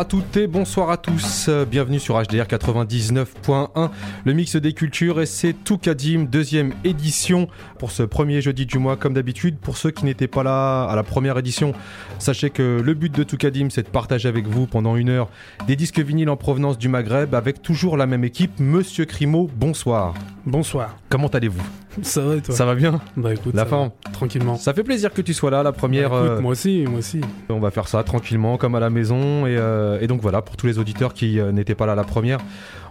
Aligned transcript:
Bonsoir 0.00 0.18
à 0.18 0.22
toutes 0.22 0.36
et 0.38 0.46
bonsoir 0.46 0.90
à 0.90 0.96
tous. 0.96 1.50
Bienvenue 1.70 1.98
sur 2.00 2.18
HDR 2.18 2.44
99.1, 2.44 3.90
le 4.24 4.32
mix 4.32 4.56
des 4.56 4.72
cultures 4.72 5.20
et 5.20 5.26
c'est 5.26 5.52
Toukadim, 5.52 6.24
deuxième 6.24 6.72
édition 6.84 7.48
pour 7.78 7.90
ce 7.90 8.04
premier 8.04 8.40
jeudi 8.40 8.64
du 8.64 8.78
mois 8.78 8.96
comme 8.96 9.12
d'habitude. 9.12 9.58
Pour 9.58 9.76
ceux 9.76 9.90
qui 9.90 10.06
n'étaient 10.06 10.26
pas 10.26 10.42
là 10.42 10.84
à 10.84 10.96
la 10.96 11.02
première 11.02 11.36
édition, 11.36 11.74
sachez 12.18 12.48
que 12.48 12.80
le 12.82 12.94
but 12.94 13.14
de 13.14 13.24
Toukadim 13.24 13.68
c'est 13.68 13.82
de 13.82 13.88
partager 13.88 14.26
avec 14.26 14.46
vous 14.46 14.66
pendant 14.66 14.96
une 14.96 15.10
heure 15.10 15.28
des 15.66 15.76
disques 15.76 16.00
vinyles 16.00 16.30
en 16.30 16.36
provenance 16.38 16.78
du 16.78 16.88
Maghreb 16.88 17.34
avec 17.34 17.60
toujours 17.60 17.98
la 17.98 18.06
même 18.06 18.24
équipe. 18.24 18.58
Monsieur 18.58 19.04
Crimo, 19.04 19.50
bonsoir. 19.54 20.14
Bonsoir. 20.46 20.96
Comment 21.10 21.28
allez-vous? 21.28 21.60
Ça 22.02 22.20
va 22.22 22.36
et 22.36 22.40
toi 22.40 22.54
Ça 22.54 22.64
va 22.64 22.74
bien 22.74 23.00
Bah 23.16 23.34
écoute, 23.34 23.54
La 23.54 23.64
ça 23.64 23.68
fin. 23.68 23.84
va, 23.84 24.10
tranquillement. 24.12 24.56
Ça 24.56 24.72
fait 24.74 24.84
plaisir 24.84 25.12
que 25.12 25.22
tu 25.22 25.34
sois 25.34 25.50
là, 25.50 25.62
la 25.62 25.72
première. 25.72 26.10
Bah, 26.10 26.18
écoute, 26.24 26.30
euh, 26.30 26.40
moi 26.40 26.52
aussi, 26.52 26.84
moi 26.88 26.98
aussi. 27.00 27.20
On 27.48 27.58
va 27.60 27.70
faire 27.70 27.88
ça 27.88 28.02
tranquillement, 28.04 28.56
comme 28.56 28.74
à 28.74 28.80
la 28.80 28.90
maison. 28.90 29.46
Et, 29.46 29.56
euh, 29.56 29.98
et 30.00 30.06
donc 30.06 30.20
voilà, 30.20 30.42
pour 30.42 30.56
tous 30.56 30.66
les 30.66 30.78
auditeurs 30.78 31.14
qui 31.14 31.40
euh, 31.40 31.52
n'étaient 31.52 31.74
pas 31.74 31.86
là 31.86 31.94
la 31.94 32.04
première, 32.04 32.38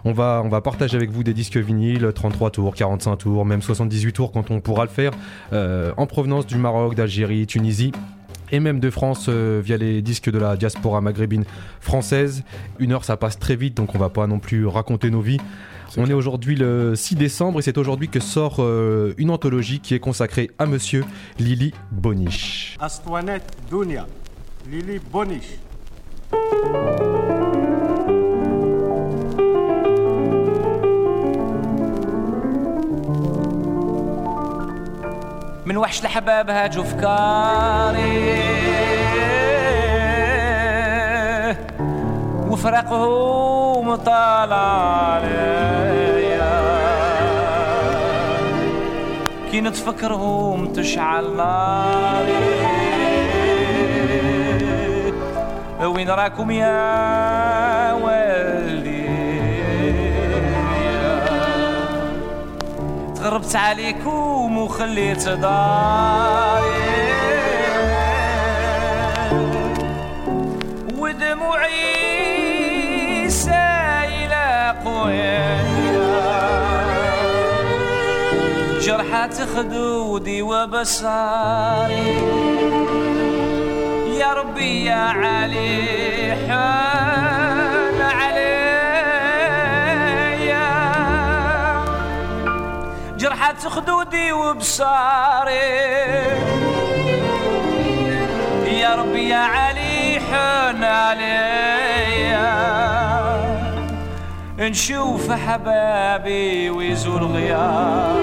on 0.04 0.12
va, 0.12 0.42
on 0.44 0.48
va 0.48 0.60
partager 0.60 0.96
avec 0.96 1.10
vous 1.10 1.22
des 1.22 1.34
disques 1.34 1.56
vinyles, 1.56 2.12
33 2.14 2.50
tours, 2.50 2.74
45 2.74 3.16
tours, 3.16 3.44
même 3.44 3.62
78 3.62 4.12
tours 4.12 4.32
quand 4.32 4.50
on 4.50 4.60
pourra 4.60 4.84
le 4.84 4.90
faire, 4.90 5.12
en 5.52 6.06
provenance 6.06 6.46
du 6.46 6.56
Maroc, 6.56 6.94
d'Algérie, 6.94 7.46
Tunisie 7.46 7.92
et 8.52 8.60
même 8.60 8.80
de 8.80 8.90
France 8.90 9.26
euh, 9.28 9.60
via 9.64 9.76
les 9.76 10.02
disques 10.02 10.30
de 10.30 10.38
la 10.38 10.56
diaspora 10.56 11.00
maghrébine 11.00 11.44
française. 11.80 12.42
Une 12.78 12.92
heure, 12.92 13.04
ça 13.04 13.16
passe 13.16 13.38
très 13.38 13.56
vite, 13.56 13.76
donc 13.76 13.94
on 13.94 13.98
va 13.98 14.08
pas 14.08 14.26
non 14.26 14.38
plus 14.38 14.66
raconter 14.66 15.10
nos 15.10 15.20
vies. 15.20 15.40
On 15.96 16.06
est 16.08 16.12
aujourd'hui 16.12 16.54
le 16.54 16.94
6 16.94 17.16
décembre 17.16 17.58
et 17.58 17.62
c'est 17.62 17.76
aujourd'hui 17.76 18.08
que 18.08 18.20
sort 18.20 18.56
euh, 18.60 19.12
une 19.18 19.30
anthologie 19.30 19.80
qui 19.80 19.94
est 19.94 19.98
consacrée 19.98 20.50
à 20.58 20.66
monsieur 20.66 21.04
Lili 21.38 21.74
Boniche. 21.90 22.76
من 35.70 35.76
وحش 35.76 36.00
الحباب 36.00 36.50
هاجوا 36.50 36.84
فكاري 36.84 38.42
وفرقهم 42.50 43.94
طالع 43.94 44.56
عليا. 45.14 46.50
كي 49.50 49.60
نتفكرهم 49.60 50.72
تشعل 50.72 51.36
ناري 51.36 52.32
وين 55.82 56.10
راكم 56.10 56.50
يا 56.50 57.92
والدي 57.92 58.29
تغربت 63.30 63.56
عليكم 63.56 64.58
وخليت 64.58 65.28
داري 65.28 66.70
ودموعي 70.98 71.80
سايلة 73.30 74.74
قوية. 74.84 75.64
جرحات 78.80 79.34
خدودي 79.42 80.42
وبصاري. 80.42 82.16
يا 84.18 84.32
ربي 84.32 84.84
يا 84.84 84.94
علي 84.94 86.36
حان 86.48 87.79
خدودي 94.10 94.32
وبصاري. 94.32 95.54
يا 98.66 98.94
ربي 98.94 99.28
يا 99.28 99.38
علي 99.38 100.20
حن 100.20 100.84
عليا 100.84 102.50
نشوف 104.58 105.32
حبابي 105.32 106.70
ويزول 106.70 107.24
غياب 107.24 108.16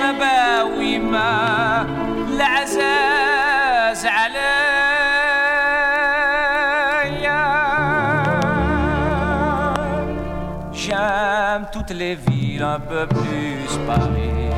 مباوي 0.00 0.98
ما 0.98 1.86
العزاز 2.28 4.06
عليا 4.06 4.64
les 11.94 12.14
villes 12.14 12.33
un 12.64 12.80
peu 12.80 13.06
plus 13.06 13.70
Paris. 13.86 14.50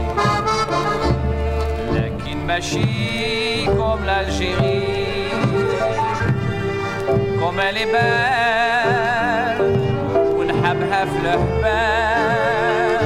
لكن 1.93 2.37
ماشي 2.47 3.67
comme 3.67 4.05
l'Algérie. 4.07 5.31
Comme 7.41 7.59
elle 7.69 7.79
est 7.85 7.91
belle 7.95 9.61
ونحبها 10.37 11.05
في 11.05 11.17
الهبال 11.23 13.01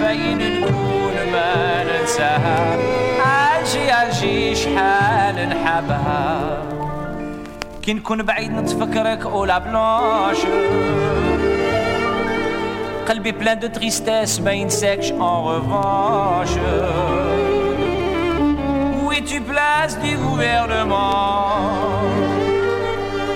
فين 0.00 0.38
نكون 0.38 1.14
ما 1.32 1.84
ننساها 1.84 2.76
عالجي 3.20 3.90
عالجي 3.90 4.54
شحال 4.54 5.48
نحبها 5.48 6.62
كي 7.82 7.92
نكون 7.94 8.22
بعيد 8.22 8.50
نتفكرك 8.52 9.26
اولا 9.26 9.58
بلانش 9.58 10.38
قلبي 13.09 13.31
plein 13.31 13.55
de 13.55 13.67
tristesse 13.79 14.41
ما 14.41 14.51
ينساكش 14.51 15.11
en 15.11 15.43
revanche 15.51 16.57
Où 19.01 19.11
es-tu 19.11 19.39
place 19.41 19.93
du 20.05 20.13
gouvernement 20.27 21.45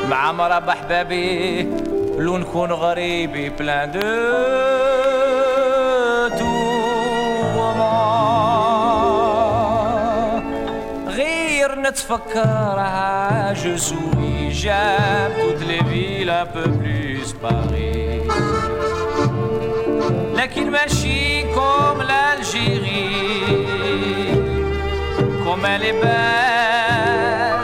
مع 0.10 0.32
مرحبا 0.32 0.72
حبابي 0.74 1.62
لو 2.18 2.38
نكون 2.38 2.72
غريبي 2.72 3.50
plein 3.50 3.88
de 3.98 4.10
tourments 9.50 10.44
غير 11.08 11.80
نتفكرها 11.82 13.54
je 13.54 13.78
souris 13.88 14.52
j'aime 14.64 15.34
toutes 15.42 15.66
les 15.72 15.84
villes 15.92 16.34
un 16.44 16.48
peu 16.56 16.68
plus 16.80 17.26
Paris 17.42 17.93
لكن 20.45 20.71
ماشي 20.71 21.43
comme 25.45 25.65
elle 25.65 25.85
est 25.91 25.99
belle 26.03 27.61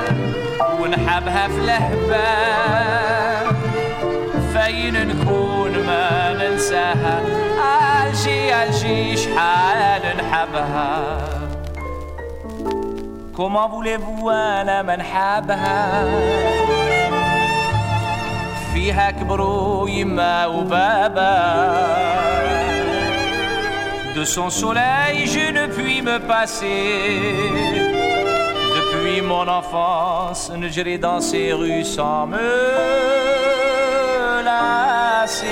ونحبها 0.80 1.48
في 1.48 1.58
الهبال 1.58 3.46
فين 4.52 4.94
نكون 5.08 5.72
ما 5.86 6.32
ننساها 6.32 7.20
الجي 8.06 8.62
الجي 8.64 9.16
شحال 9.16 10.02
نحبها 10.16 11.18
Comment 13.36 13.68
voulez-vous 13.68 14.28
أنا 14.30 14.82
ما 14.82 14.96
نحبها 14.96 16.04
فيها 18.74 19.10
كبروا 19.10 19.88
يما 19.88 20.46
وبابا 20.46 21.40
de 24.20 24.24
son 24.26 24.50
soleil, 24.50 25.26
je 25.26 25.50
ne 25.50 25.66
puis 25.66 26.02
me 26.02 26.18
passer. 26.18 27.22
Depuis 28.76 29.22
mon 29.22 29.48
enfance, 29.48 30.52
j'irai 30.70 30.98
dans 30.98 31.20
ces 31.22 31.54
rues 31.54 31.84
sans 31.84 32.26
me 32.26 32.50
lasser. 34.44 35.46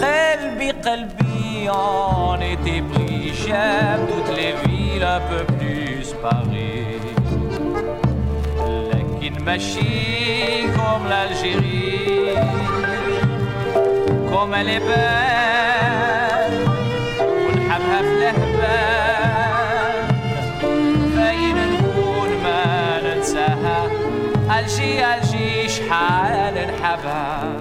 Calbi, 0.00 0.68
Calbi 0.84 1.68
en 1.68 2.38
était 2.40 2.82
pris, 2.92 3.32
j'aime 3.34 4.02
toutes 4.10 4.36
les 4.36 4.52
villes 4.62 5.06
un 5.16 5.22
peu 5.30 5.42
plus 5.58 6.14
Paris. 6.22 7.00
Lakin 8.92 9.36
Machi 9.44 10.66
comme 10.76 11.08
l'Algérie. 11.08 12.65
كوما 14.30 14.62
لبان 14.62 16.52
ونحبها 17.20 18.02
في 18.02 18.14
لهبان 18.20 19.96
باين 21.16 21.58
نكون 21.72 22.30
ما 22.42 23.00
ننساها 23.04 23.80
ألجي 24.58 25.06
ألجي 25.06 25.68
شحال 25.68 26.54
نحبها. 26.54 27.56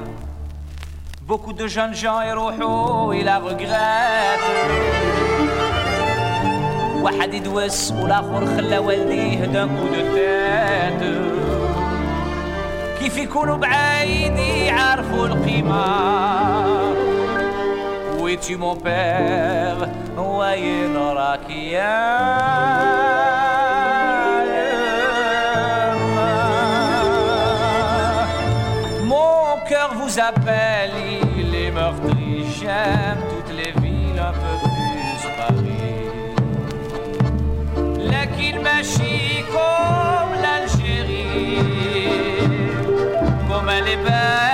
بوكو 1.27 1.51
دو 1.51 1.65
جون 1.65 1.91
جون 1.91 2.23
يروحوا 2.23 3.13
إلى 3.13 3.37
غقغات 3.37 4.39
واحد 7.01 7.33
يدوس 7.33 7.91
والآخر 7.91 8.45
خلى 8.45 8.77
والديه 8.77 9.45
دم 9.45 9.69
ودتاته 9.79 11.44
كيف 13.05 13.17
يكونوا 13.17 13.57
بعايد 13.57 14.37
يعرفوا 14.37 15.27
القيمة 15.27 15.85
وي 18.19 18.37
tu 18.37 18.57
mon 18.57 18.75
père 18.85 19.87
راك 21.13 21.49
يا 21.49 23.44
back. 44.05 44.44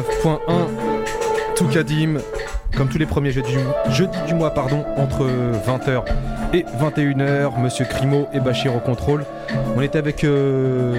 99.1 0.00 1.54
Toukadim 1.56 2.18
comme 2.76 2.88
tous 2.88 2.98
les 2.98 3.06
premiers 3.06 3.32
jeudis 3.32 3.52
du, 3.52 3.92
jeudis 3.92 4.18
du 4.26 4.34
mois 4.34 4.54
pardon 4.54 4.84
entre 4.96 5.26
20h 5.66 6.04
et 6.54 6.64
21h 6.80 7.60
Monsieur 7.60 7.84
Crimo 7.84 8.28
et 8.32 8.40
Bachir 8.40 8.74
au 8.74 8.78
contrôle. 8.78 9.24
On 9.76 9.82
était 9.82 9.98
avec 9.98 10.24
euh, 10.24 10.94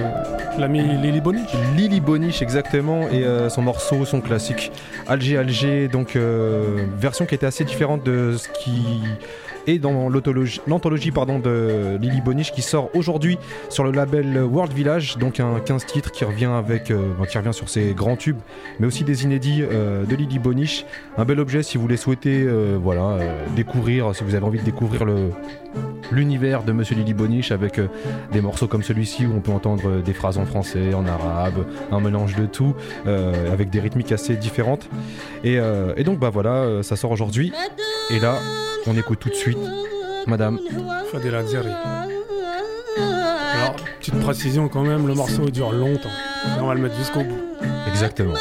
L'ami 0.58 0.82
Lily 0.82 1.20
Bonich. 1.20 1.50
Lily 1.76 2.00
Boniche 2.00 2.42
exactement 2.42 3.08
et 3.08 3.24
euh, 3.24 3.48
son 3.48 3.62
morceau 3.62 4.04
son 4.04 4.20
classique 4.20 4.70
Alger 5.08 5.38
Alger. 5.38 5.88
Donc 5.88 6.14
euh, 6.14 6.86
version 6.96 7.26
qui 7.26 7.34
était 7.34 7.46
assez 7.46 7.64
différente 7.64 8.04
de 8.04 8.36
ce 8.36 8.48
qui 8.48 9.02
est 9.66 9.78
dans 9.78 10.08
l'anthologie 10.08 11.10
de 11.38 11.96
Lily 12.00 12.20
Boniche 12.20 12.52
qui 12.52 12.62
sort 12.62 12.90
aujourd'hui 12.94 13.38
sur 13.68 13.84
le 13.84 13.92
label 13.92 14.42
World 14.42 14.72
Village. 14.72 15.18
Donc 15.18 15.40
un 15.40 15.60
15 15.60 15.86
titres 15.86 16.10
qui 16.10 16.24
revient 16.24 16.46
avec 16.46 16.90
euh, 16.90 17.12
sur 17.52 17.68
ses 17.68 17.94
grands 17.94 18.16
tubes 18.16 18.38
mais 18.78 18.86
aussi 18.86 19.04
des 19.04 19.24
inédits 19.24 19.62
euh, 19.62 20.04
de 20.04 20.14
Lily 20.14 20.38
Boniche 20.38 20.84
un 21.16 21.24
bel 21.24 21.40
objet 21.40 21.62
si 21.62 21.78
vous 21.78 21.88
les 21.88 21.96
souhaitez 21.96 22.42
euh, 22.42 22.78
voilà 22.80 23.18
découvrir 23.56 24.14
si 24.14 24.22
vous 24.24 24.34
avez 24.34 24.44
envie 24.44 24.58
de 24.58 24.64
découvrir 24.64 25.04
le 25.04 25.30
l'univers 26.10 26.62
de 26.62 26.72
Monsieur 26.72 26.94
Lily 26.94 27.14
Boniche 27.14 27.52
avec 27.52 27.78
euh, 27.78 27.88
des 28.32 28.40
morceaux 28.40 28.66
comme 28.66 28.82
celui-ci 28.82 29.26
où 29.26 29.34
on 29.34 29.40
peut 29.40 29.52
entendre 29.52 29.88
euh, 29.88 30.02
des 30.02 30.12
phrases 30.12 30.38
en 30.38 30.44
français, 30.44 30.94
en 30.94 31.06
arabe, 31.06 31.66
un 31.90 32.00
mélange 32.00 32.36
de 32.36 32.46
tout, 32.46 32.74
euh, 33.06 33.52
avec 33.52 33.70
des 33.70 33.80
rythmiques 33.80 34.12
assez 34.12 34.36
différentes. 34.36 34.88
Et, 35.44 35.58
euh, 35.58 35.94
et 35.96 36.04
donc 36.04 36.18
bah 36.18 36.30
voilà, 36.30 36.82
ça 36.82 36.96
sort 36.96 37.10
aujourd'hui. 37.10 37.52
Et 38.10 38.20
là, 38.20 38.34
on 38.86 38.96
écoute 38.96 39.18
tout 39.20 39.30
de 39.30 39.34
suite, 39.34 39.58
Madame. 40.26 40.58
Fadel 41.10 41.34
Azeri. 41.34 41.70
Alors, 43.54 43.76
petite 44.00 44.18
précision 44.20 44.68
quand 44.68 44.82
même, 44.82 45.06
le 45.06 45.14
morceau 45.14 45.50
dure 45.50 45.72
longtemps. 45.72 46.08
On 46.60 46.66
va 46.66 46.74
le 46.74 46.80
mettre 46.80 46.96
jusqu'au 46.96 47.20
bout. 47.20 47.40
Exactement. 47.88 48.34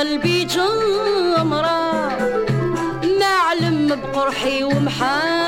قلبي 0.00 0.44
جمرة 0.44 1.92
ما 3.20 3.34
علم 3.48 3.88
بقرحي 3.88 4.64
ومحال. 4.64 5.39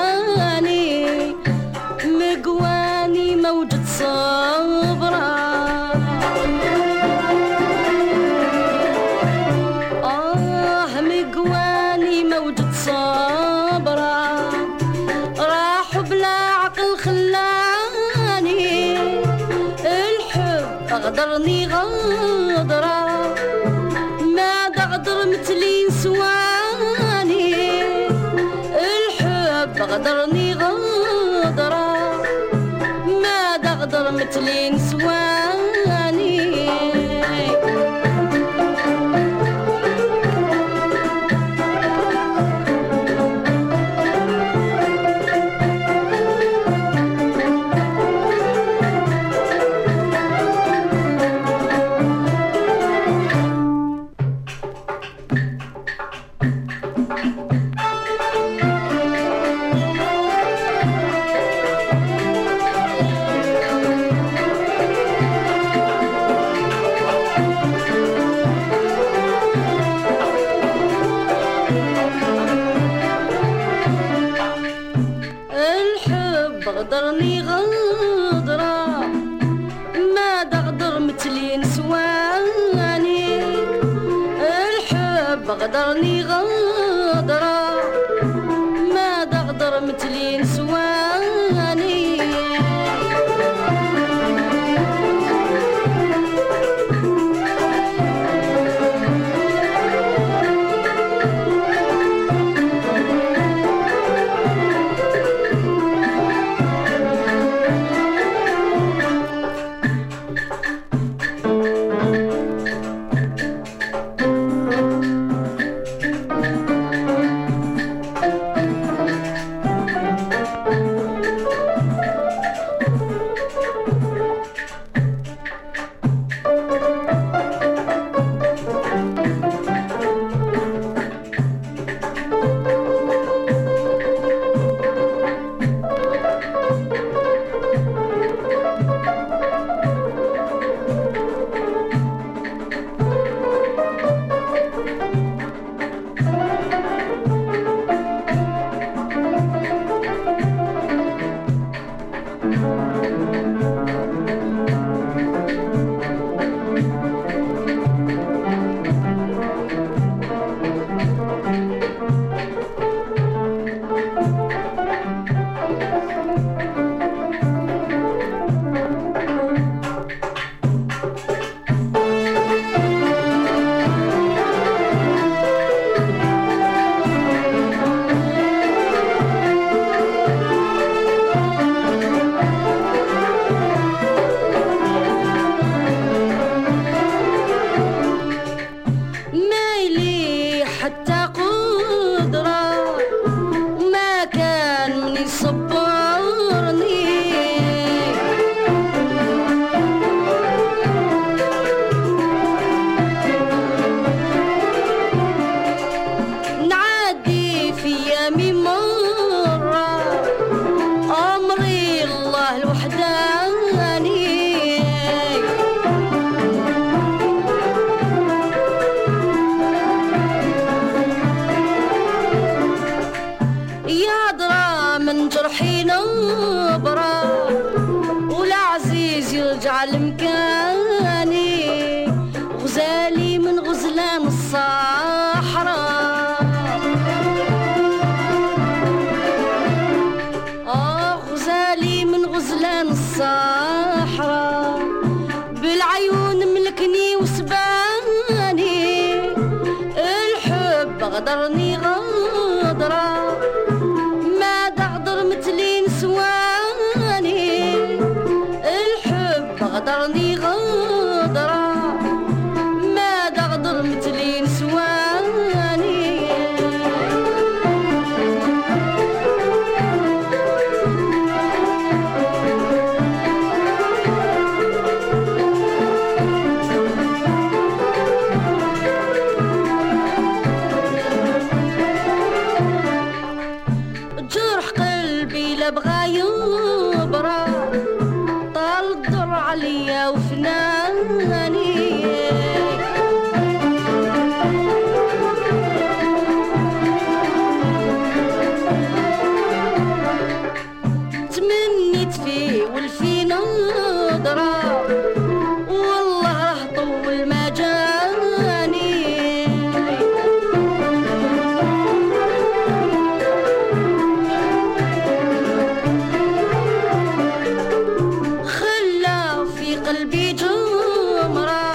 قلبي 319.92 320.32
جمرة. 320.32 321.72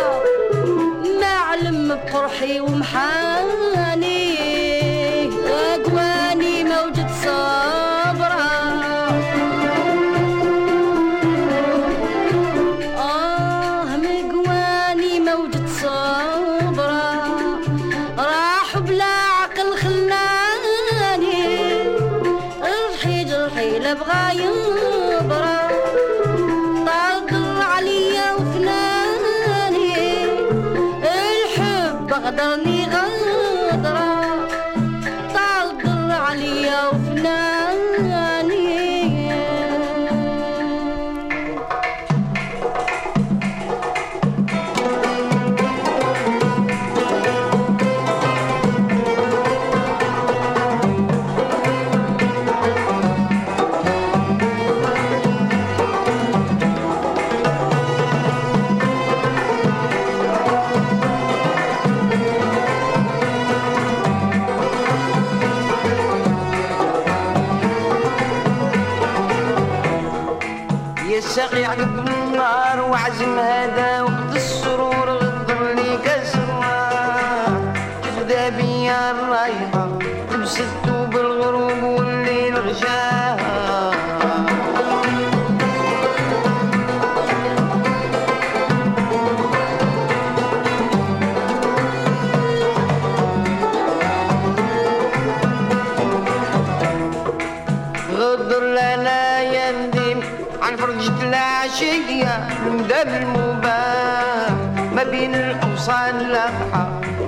ما 1.19 1.37
علم 1.37 1.87
بقرحي 1.87 2.59
ومحال 2.59 3.26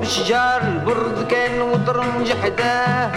وشجار 0.01 0.61
البرد 0.61 1.27
كان 1.27 1.61
وطرنج 1.61 2.33
حداها 2.43 3.11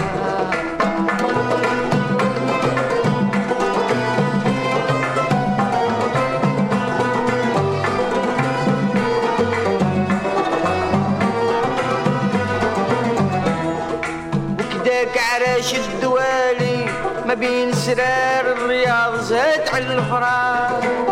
وكداك 14.58 15.20
عراش 15.32 15.74
الدوالي 15.74 16.86
ما 17.26 17.34
بين 17.34 17.72
سرار 17.72 18.52
الرياض 18.52 19.20
زاد 19.20 19.68
على 19.72 19.94
الفراغ. 19.94 21.11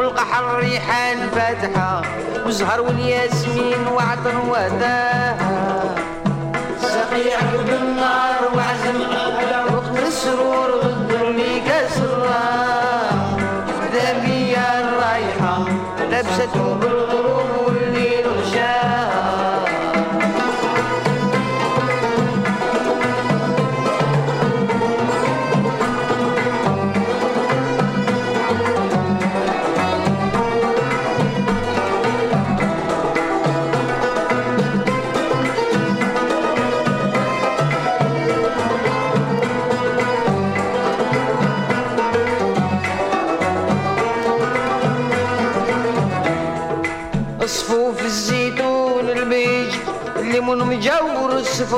والقحر 0.00 0.58
ريحان 0.58 1.28
فاتحة 1.30 2.02
وزهر 2.46 2.80
والياسمين 2.80 3.86
وعطر 3.86 4.36
وداها 4.48 5.94
سقي 6.80 7.34
عقب 7.34 7.68
النار 7.68 8.40
وعزم 8.56 9.00
وقت 9.74 10.06
السرور 10.06 10.70
غدر 10.82 11.30
لي 11.30 11.60
كسرة. 11.60 12.40
بدا 13.80 14.18
بيا 14.24 14.80
الرايحة 14.80 15.58
لبسته 16.10 16.74
بالغروب 16.74 16.99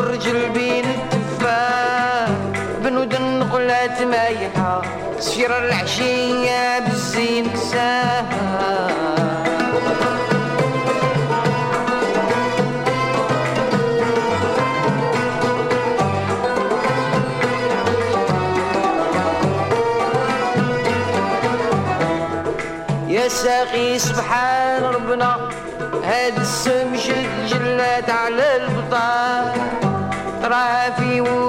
السفرج 0.02 0.28
البين 0.28 0.84
التفاح 0.84 2.28
بنود 2.84 3.14
النقلات 3.14 4.02
مايحة 4.02 4.82
سفيرة 5.18 5.58
العشية 5.58 6.41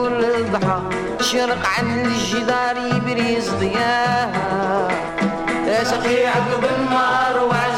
الضحى 0.08 0.82
شرق 1.22 1.68
عند 1.80 2.06
الجدار 2.06 2.78
يبري 2.78 3.40
ضياها 3.60 4.88
يا 5.68 5.84
سقي 5.84 6.26
عقب 6.28 6.64
النار 6.78 7.44
وعلى 7.50 7.73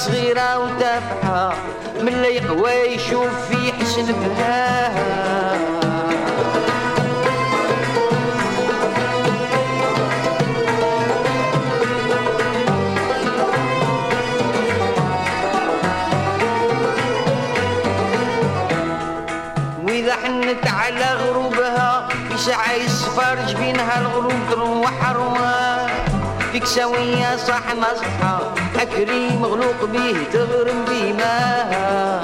صغيرة 0.00 0.58
وتافحة 0.58 1.52
من 2.00 2.08
اللي 2.08 2.36
يقوى 2.36 2.70
يشوف 2.72 3.48
في 3.50 3.72
حسن 3.72 4.12
بهاها 4.12 5.56
وإذا 19.82 20.14
حنت 20.14 20.66
على 20.66 21.14
غروبها 21.14 22.08
يسعى 22.34 22.84
يصفر 22.84 23.34
جبينها 23.46 24.00
الغروب 24.00 24.32
تروح 24.50 25.10
رواح 25.12 26.04
فيك 26.52 26.64
سوية 26.64 27.36
صح 27.36 27.62
نصحى 27.74 28.38
حكري 28.80 29.36
مغلوق 29.36 29.84
به 29.92 30.16
تغرم 30.32 30.84
بيه 30.84 31.12
ماها 31.12 32.22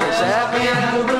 يا 0.00 0.10
ساقي 0.12 0.68
عذب 0.68 1.10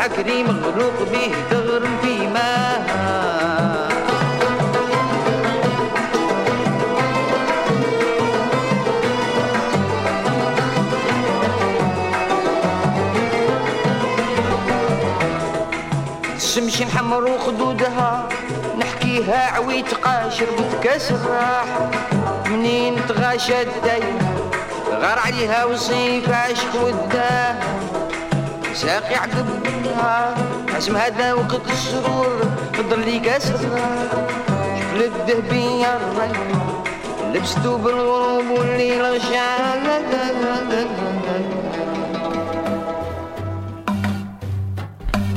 عكريم 0.00 0.46
مغلوق 0.46 1.02
به 1.12 1.32
تغرم 1.50 1.96
في 2.02 2.26
ماها 2.26 3.88
الشمس 16.36 16.82
نحمر 16.82 17.24
وخدودها 17.24 18.28
نحكيها 18.78 19.50
عويت 19.56 19.94
قاشر 19.94 20.46
بتكاس 20.58 21.10
الراح. 21.10 21.66
منين 22.50 22.96
تغاشى 23.08 23.62
الدايم 23.62 24.18
غار 24.90 25.18
عليها 25.18 25.64
وصيف 25.64 26.30
عشق 26.30 26.84
وداه 26.84 27.54
ساقي 28.74 29.14
عقب 29.14 29.67
النهار 29.77 30.35
عزم 30.75 30.95
هذا 30.97 31.33
وقت 31.33 31.71
السرور 31.71 32.39
فضل 32.73 32.99
لي 32.99 33.19
كاس 33.19 33.51
الراح 33.51 34.11
الذهبية 34.95 35.99
لبستو 37.33 37.77
بالغروب 37.77 38.59
والليل 38.59 39.21
شعل 39.21 40.03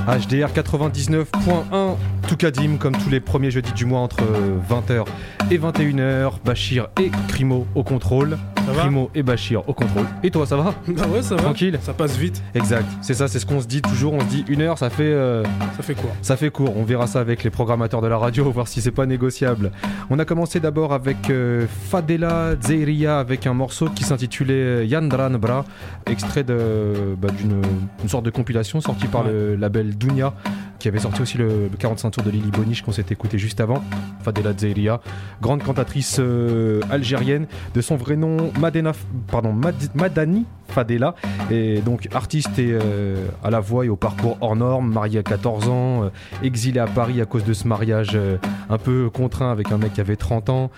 HDR 0.06 0.50
99.1 0.54 1.96
Toukadim 2.28 2.76
comme 2.78 2.96
tous 2.96 3.10
les 3.10 3.18
premiers 3.18 3.50
jeudis 3.50 3.72
du 3.72 3.86
mois 3.86 3.98
entre 4.00 4.22
20h 4.70 5.04
et 5.50 5.58
21h. 5.58 6.34
Bachir 6.44 6.88
et 7.00 7.10
Crimo 7.26 7.66
au 7.74 7.82
contrôle. 7.82 8.38
Ça 8.65 8.71
va 8.73 8.81
Crimo 8.83 9.09
et 9.15 9.23
Bachir 9.23 9.67
au 9.67 9.73
contrôle. 9.73 10.05
Et 10.23 10.31
toi, 10.31 10.45
ça 10.45 10.55
va 10.55 10.73
Bah 10.87 11.03
ouais, 11.13 11.21
ça 11.21 11.35
va. 11.35 11.41
Tranquille 11.41 11.77
Ça 11.81 11.93
passe 11.93 12.15
vite. 12.17 12.41
Exact. 12.55 12.85
C'est 13.01 13.13
ça, 13.13 13.27
c'est 13.27 13.39
ce 13.39 13.45
qu'on 13.45 13.59
se 13.61 13.67
dit 13.67 13.81
toujours. 13.81 14.13
On 14.13 14.19
se 14.21 14.25
dit 14.25 14.45
une 14.47 14.61
heure, 14.61 14.77
ça 14.77 14.89
fait, 14.89 15.03
euh, 15.03 15.43
Ça 15.77 15.83
fait 15.83 15.95
quoi 15.95 16.11
ça 16.21 16.37
fait 16.37 16.49
court. 16.51 16.75
On 16.77 16.83
verra 16.83 17.07
ça 17.07 17.19
avec 17.19 17.43
les 17.43 17.49
programmateurs 17.49 18.01
de 18.01 18.07
la 18.07 18.17
radio, 18.17 18.49
voir 18.51 18.67
si 18.67 18.81
c'est 18.81 18.91
pas 18.91 19.05
négociable. 19.05 19.71
On 20.09 20.19
a 20.19 20.25
commencé 20.25 20.59
d'abord 20.59 20.93
avec 20.93 21.29
euh, 21.29 21.65
Fadela 21.89 22.55
Zeiria 22.61 23.19
avec 23.19 23.47
un 23.47 23.53
morceau 23.53 23.89
qui 23.89 24.03
s'intitulait 24.03 24.87
Yandran 24.87 25.31
Bra, 25.31 25.65
extrait 26.05 26.43
de- 26.43 27.15
bah, 27.21 27.29
d'une 27.37 27.61
une 28.03 28.09
sorte 28.09 28.23
de 28.25 28.29
compilation 28.31 28.79
sortie 28.81 29.07
par 29.07 29.23
le 29.23 29.55
label 29.55 29.95
Dunia, 29.97 30.33
qui 30.79 30.87
avait 30.87 30.99
sorti 30.99 31.21
aussi 31.21 31.37
le, 31.37 31.47
le 31.71 31.77
45 31.77 32.09
tours 32.11 32.23
de 32.23 32.31
Lily 32.31 32.49
Boniche 32.51 32.81
qu'on 32.81 32.91
s'est 32.91 33.05
écouté 33.11 33.37
juste 33.37 33.59
avant. 33.59 33.83
Fadela 34.23 34.51
Zeiria, 34.57 35.01
grande 35.41 35.63
cantatrice 35.63 36.17
euh, 36.19 36.79
algérienne, 36.89 37.45
de 37.75 37.81
son 37.81 37.95
vrai 37.95 38.15
nom 38.15 38.50
Madani 38.59 40.45
Fadela, 40.67 41.15
et 41.49 41.81
donc 41.81 42.07
artiste 42.13 42.57
euh, 42.59 43.27
à 43.43 43.49
la 43.49 43.59
voix 43.59 43.85
et 43.85 43.89
au 43.89 43.95
parcours 43.95 44.37
hors 44.41 44.55
norme, 44.55 44.91
mariée 44.91 45.19
à 45.19 45.23
14 45.23 45.67
ans, 45.67 46.03
euh, 46.03 46.09
exilée 46.43 46.79
à 46.79 46.87
Paris 46.87 47.21
à 47.21 47.25
cause 47.25 47.43
de 47.43 47.53
ce 47.53 47.67
mariage 47.67 48.11
euh, 48.15 48.37
un 48.69 48.77
peu 48.77 49.09
contraint 49.09 49.51
avec 49.51 49.71
un 49.71 49.77
mec 49.77 49.93
qui 49.93 50.01
avait 50.01 50.15
30 50.15 50.49
ans. 50.49 50.71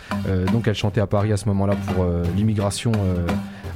Donc 0.52 0.68
elle 0.68 0.76
chantait 0.76 1.02
à 1.02 1.08
Paris 1.08 1.32
à 1.32 1.38
ce 1.38 1.48
moment-là 1.50 1.76
pour 1.88 2.06
l'immigration 2.36 2.92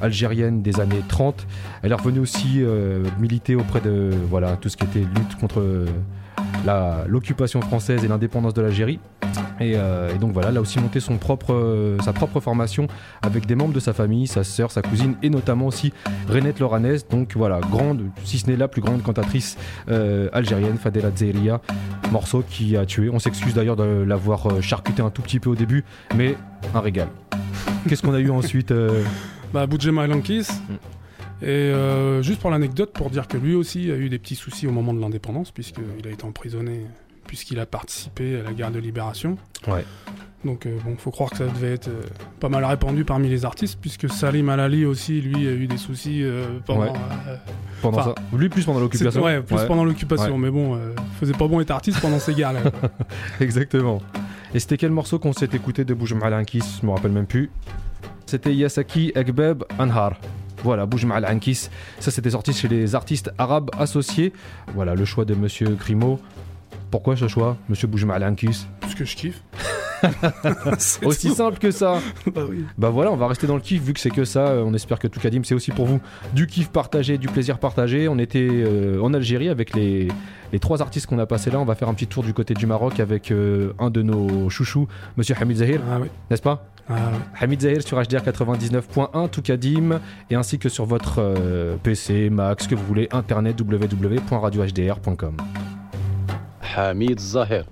algérienne 0.01 0.61
des 0.61 0.79
années 0.79 1.03
30. 1.07 1.45
Elle 1.83 1.91
est 1.91 1.95
revenue 1.95 2.19
aussi 2.19 2.63
militer 3.19 3.55
auprès 3.55 3.79
de 3.81 4.11
voilà 4.29 4.57
tout 4.57 4.69
ce 4.69 4.77
qui 4.77 4.85
était 4.85 4.99
lutte 4.99 5.35
contre 5.39 5.85
l'occupation 7.07 7.61
française 7.61 8.03
et 8.03 8.07
l'indépendance 8.07 8.53
de 8.53 8.61
l'Algérie. 8.61 8.99
Et, 9.59 9.73
euh, 9.75 10.13
et 10.13 10.17
donc 10.17 10.33
voilà, 10.33 10.49
a 10.57 10.61
aussi 10.61 10.79
propre, 11.19 11.53
euh, 11.53 11.97
sa 11.99 12.13
propre 12.13 12.39
formation 12.39 12.87
avec 13.21 13.45
des 13.45 13.55
membres 13.55 13.73
de 13.73 13.79
sa 13.79 13.93
famille, 13.93 14.27
sa 14.27 14.43
sœur, 14.43 14.71
sa 14.71 14.81
cousine 14.81 15.15
et 15.23 15.29
notamment 15.29 15.67
aussi 15.67 15.93
Renette 16.27 16.59
Loranès. 16.59 17.07
Donc 17.07 17.33
voilà, 17.35 17.59
grande, 17.59 18.03
si 18.23 18.39
ce 18.39 18.47
n'est 18.47 18.55
la 18.55 18.67
plus 18.67 18.81
grande 18.81 19.01
cantatrice 19.01 19.57
euh, 19.89 20.29
algérienne, 20.33 20.77
Fadela 20.77 21.09
Zeiria, 21.15 21.61
morceau 22.11 22.43
qui 22.47 22.77
a 22.77 22.85
tué. 22.85 23.09
On 23.09 23.19
s'excuse 23.19 23.53
d'ailleurs 23.53 23.75
de 23.75 24.03
l'avoir 24.05 24.61
charcuté 24.61 25.01
un 25.01 25.09
tout 25.09 25.21
petit 25.21 25.39
peu 25.39 25.49
au 25.49 25.55
début, 25.55 25.83
mais 26.15 26.35
un 26.73 26.79
régal. 26.79 27.07
Qu'est-ce 27.87 28.01
qu'on 28.01 28.13
a 28.13 28.19
eu 28.19 28.29
ensuite 28.29 28.73
Bah, 29.53 29.65
Boudjema 29.65 30.07
Lankis. 30.07 30.47
Et 31.41 31.71
juste 32.21 32.39
pour 32.39 32.49
l'anecdote, 32.49 32.91
pour 32.93 33.09
dire 33.09 33.27
que 33.27 33.37
lui 33.37 33.55
aussi 33.55 33.91
a 33.91 33.95
eu 33.95 34.09
des 34.09 34.19
petits 34.19 34.35
soucis 34.35 34.67
au 34.67 34.71
moment 34.71 34.93
de 34.93 34.99
l'indépendance, 34.99 35.51
puisqu'il 35.51 36.07
a 36.07 36.11
été 36.11 36.25
emprisonné, 36.25 36.85
puisqu'il 37.27 37.59
a 37.59 37.65
participé 37.65 38.39
à 38.39 38.43
la 38.43 38.53
guerre 38.53 38.71
de 38.71 38.79
libération. 38.79 39.37
Ouais. 39.67 39.85
Donc 40.45 40.65
euh, 40.65 40.77
bon, 40.85 40.95
faut 40.97 41.11
croire 41.11 41.29
que 41.31 41.37
ça 41.37 41.45
devait 41.47 41.73
être 41.73 41.87
euh, 41.89 42.01
pas 42.39 42.47
mal 42.47 42.63
répandu 42.63 43.03
parmi 43.03 43.27
les 43.27 43.43
artistes, 43.43 43.77
puisque 43.81 44.07
Salim 44.09 44.49
Alali 44.49 44.85
aussi, 44.85 45.19
lui, 45.19 45.47
a 45.47 45.51
eu 45.51 45.67
des 45.67 45.77
soucis 45.77 46.23
euh, 46.23 46.45
pendant. 46.65 46.81
Ouais. 46.83 46.93
euh, 47.27 47.35
pendant 47.81 48.03
ça 48.03 48.15
Lui 48.33 48.47
plus 48.47 48.63
pendant 48.65 48.79
l'occupation. 48.79 49.23
ouais, 49.23 49.41
plus 49.41 49.55
Ouais. 49.55 49.67
pendant 49.67 49.83
l'occupation, 49.83 50.33
Ouais. 50.33 50.37
mais 50.39 50.49
bon, 50.51 50.79
faisait 51.19 51.33
pas 51.33 51.47
bon 51.47 51.59
être 51.59 51.71
artiste 51.71 51.99
pendant 52.01 52.19
ces 52.19 52.33
guerres-là. 52.33 52.61
Exactement. 53.41 54.01
Et 54.53 54.59
c'était 54.59 54.77
quel 54.77 54.91
morceau 54.91 55.19
qu'on 55.19 55.33
s'est 55.33 55.49
écouté 55.53 55.83
de 55.85 55.93
Bouge 55.93 56.13
Malankis 56.13 56.79
Je 56.81 56.85
me 56.85 56.91
rappelle 56.91 57.11
même 57.11 57.27
plus. 57.27 57.49
C'était 58.25 58.53
Yasaki 58.53 59.11
Ekbeb 59.15 59.63
Anhar. 59.79 60.13
Voilà, 60.63 60.85
Bouge 60.85 61.05
Malankis. 61.05 61.69
Ça, 61.99 62.09
c'était 62.11 62.31
sorti 62.31 62.51
chez 62.53 62.67
les 62.67 62.95
artistes 62.95 63.31
arabes 63.37 63.69
associés. 63.77 64.33
Voilà, 64.73 64.95
le 64.95 65.05
choix 65.05 65.23
de 65.25 65.33
Monsieur 65.35 65.69
Grimaud. 65.75 66.19
Pourquoi 66.91 67.15
ce 67.17 67.27
choix, 67.27 67.57
Monsieur 67.69 67.87
Bouge 67.87 68.05
Malankis 68.05 68.65
Puisque 68.81 69.03
je 69.03 69.15
kiffe. 69.15 69.41
Aussi 71.05 71.29
tout. 71.29 71.33
simple 71.35 71.57
que 71.57 71.71
ça. 71.71 71.99
Bah 72.33 72.43
oui. 72.47 72.63
Bah 72.77 72.89
voilà, 72.91 73.11
on 73.11 73.15
va 73.15 73.27
rester 73.27 73.47
dans 73.47 73.55
le 73.55 73.61
kiff 73.61 73.81
vu 73.81 73.93
que 73.93 73.99
c'est 73.99 74.11
que 74.11 74.25
ça. 74.25 74.47
Euh, 74.49 74.63
On 74.63 74.73
espère 74.75 74.99
que 74.99 75.07
Toukadim 75.07 75.41
c'est 75.43 75.55
aussi 75.55 75.71
pour 75.71 75.85
vous 75.87 75.99
du 76.33 76.45
kiff 76.45 76.69
partagé, 76.69 77.17
du 77.17 77.27
plaisir 77.27 77.57
partagé. 77.57 78.07
On 78.07 78.19
était 78.19 78.47
euh, 78.47 79.01
en 79.01 79.13
Algérie 79.15 79.49
avec 79.49 79.75
les, 79.75 80.07
les 80.53 80.59
trois 80.59 80.83
artistes 80.83 81.07
qu'on 81.07 81.17
a 81.17 81.25
passés 81.25 81.49
là. 81.49 81.59
On 81.59 81.65
va 81.65 81.73
faire 81.75 81.89
un 81.89 81.95
petit 81.95 82.05
tour 82.07 82.23
du 82.23 82.33
côté 82.33 82.53
du 82.53 82.67
Maroc 82.67 82.99
avec 82.99 83.31
euh, 83.31 83.73
un 83.79 83.89
de 83.89 84.03
nos 84.03 84.49
chouchous, 84.51 84.87
Monsieur 85.17 85.35
Hamid 85.41 85.57
Zahir, 85.57 85.81
Ah 85.91 85.97
oui. 85.99 86.09
n'est-ce 86.29 86.43
pas? 86.43 86.67
Ah 86.89 86.93
oui. 87.11 87.17
Hamid 87.41 87.61
Zahir 87.61 87.81
sur 87.81 87.97
HDR 87.99 88.19
99.1 88.23 89.29
Toukadim 89.29 89.99
et 90.29 90.35
ainsi 90.35 90.59
que 90.59 90.69
sur 90.69 90.85
votre 90.85 91.15
euh, 91.19 91.75
PC, 91.81 92.29
Mac, 92.29 92.61
ce 92.61 92.67
que 92.67 92.75
vous 92.75 92.85
voulez, 92.85 93.09
internet 93.11 93.59
www.radiohdr.com. 93.59 95.37
حميد 96.77 97.17
الظاهر. 97.19 97.65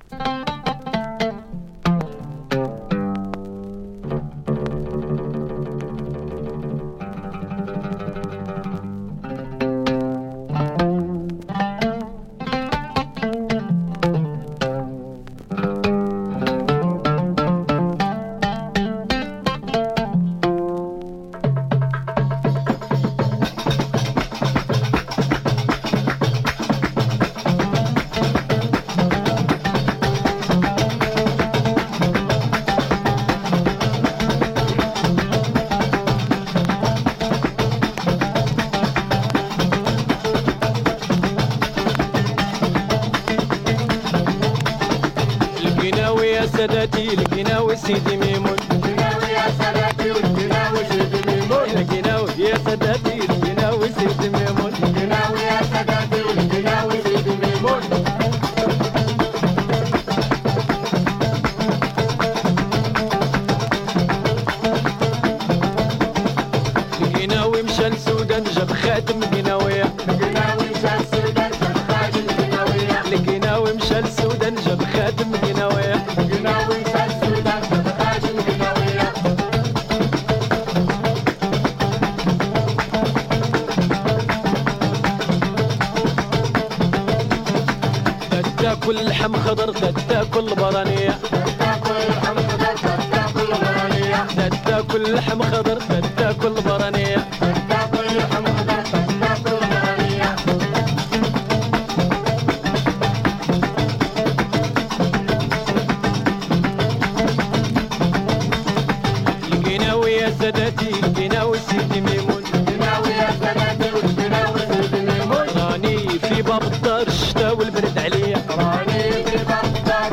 في 116.19 116.41
باب 116.41 116.63
الشتا 117.07 117.51
والبرد 117.51 117.97
عليا. 117.97 118.37
راني 118.49 119.11
في 119.25 119.37
باب 119.49 119.65
الدار 119.75 120.11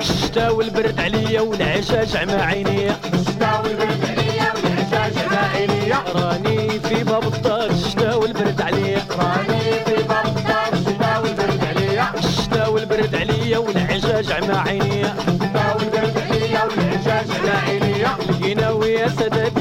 الشتا 0.00 0.50
والبرد 0.50 1.00
عليا 1.00 1.40
الشتا 1.40 1.40
والعشا 1.40 2.04
جمع 2.04 2.44
عينيا. 2.44 2.96
راني 6.14 6.80
في 6.80 7.04
باب 7.04 7.24
الدار 7.34 7.70
الشتا 7.70 8.14
والبرد 8.14 8.60
عليا. 8.62 9.02
راني 9.18 9.62
في 9.86 10.02
باب 10.08 10.26
الدار 10.36 10.72
الشتا 10.72 11.18
والبرد 11.18 11.64
عليا 11.64 12.06
الشتا 12.18 12.66
والبرد 12.66 13.14
عليا 13.14 13.58
والعشا 13.58 14.20
جمع 14.20 14.62
عينيا. 14.68 15.14
الشتا 15.28 15.74
والبرد 15.74 16.16
عليا 16.30 16.62
والعشا 16.64 17.22
جمع 17.22 17.56
عينيا. 17.68 18.10
لقينا 18.28 18.70
ويا 18.70 19.08
سادات 19.08 19.59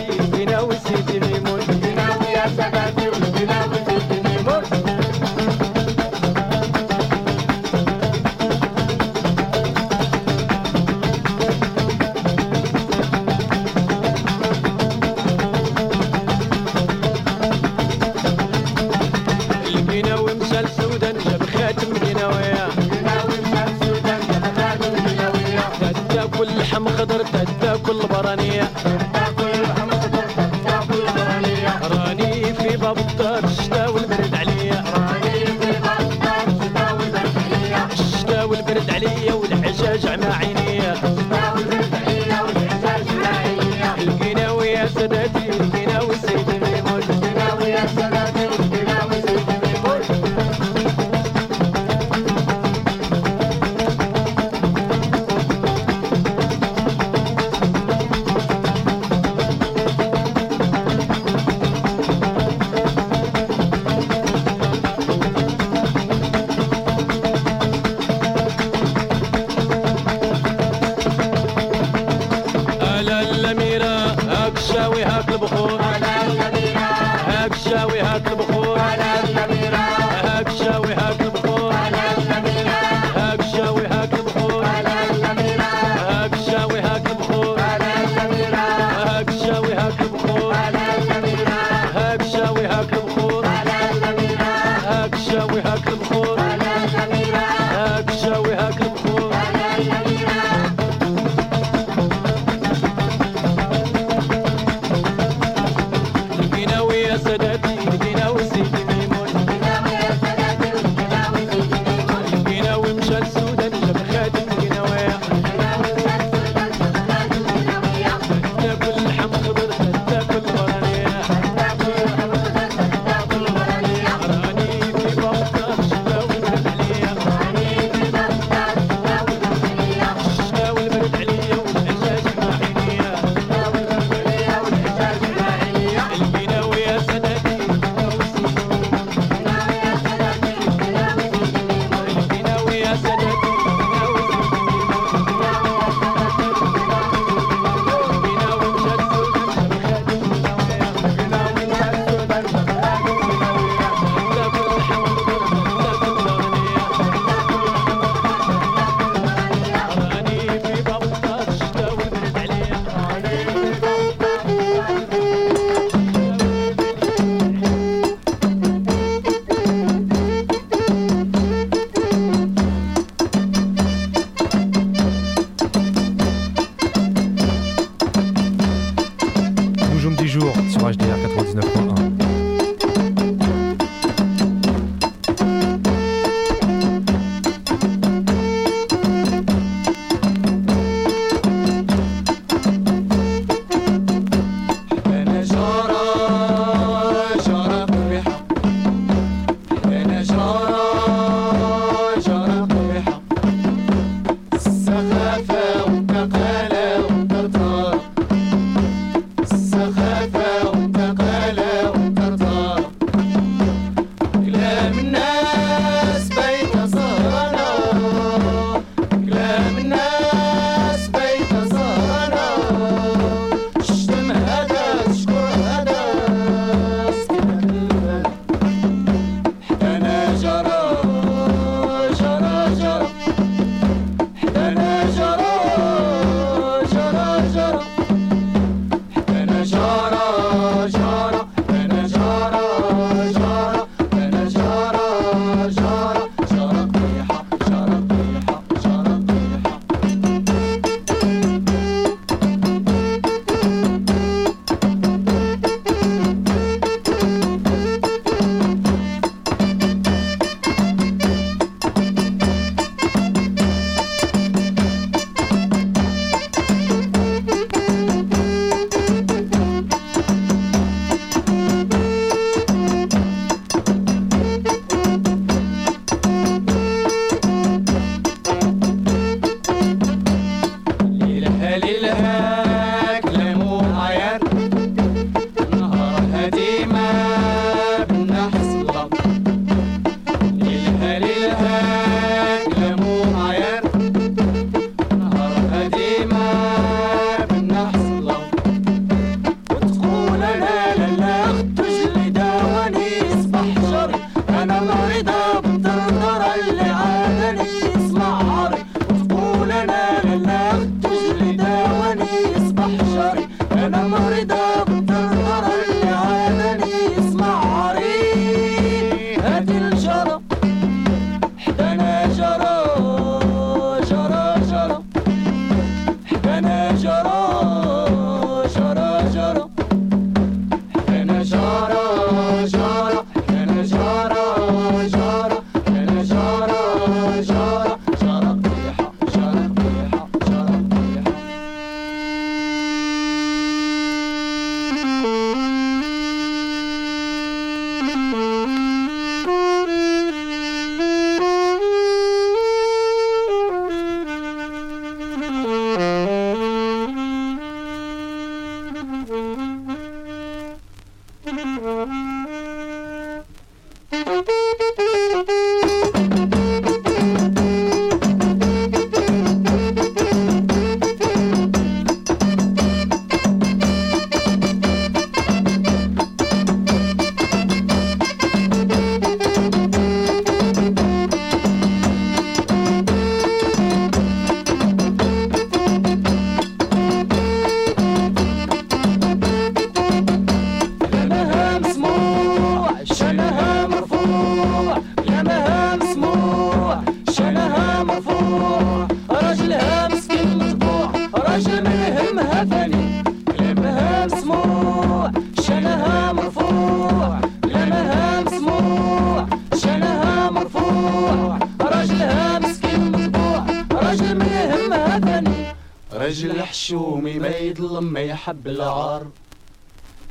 رجل 416.30 416.62
حشومي 416.62 417.34
ما 417.40 417.48
يظلم 417.48 418.04
ما 418.04 418.19
يحب 418.19 418.67
العار. 418.67 419.27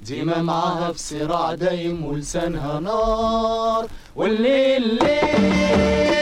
ديما 0.03 0.43
معاها 0.43 0.93
في 0.93 0.99
صراع 0.99 1.55
دايم 1.55 2.05
ولسانها 2.05 2.81
نار. 2.81 3.87
والليل 4.17 4.95
ليل 4.95 6.18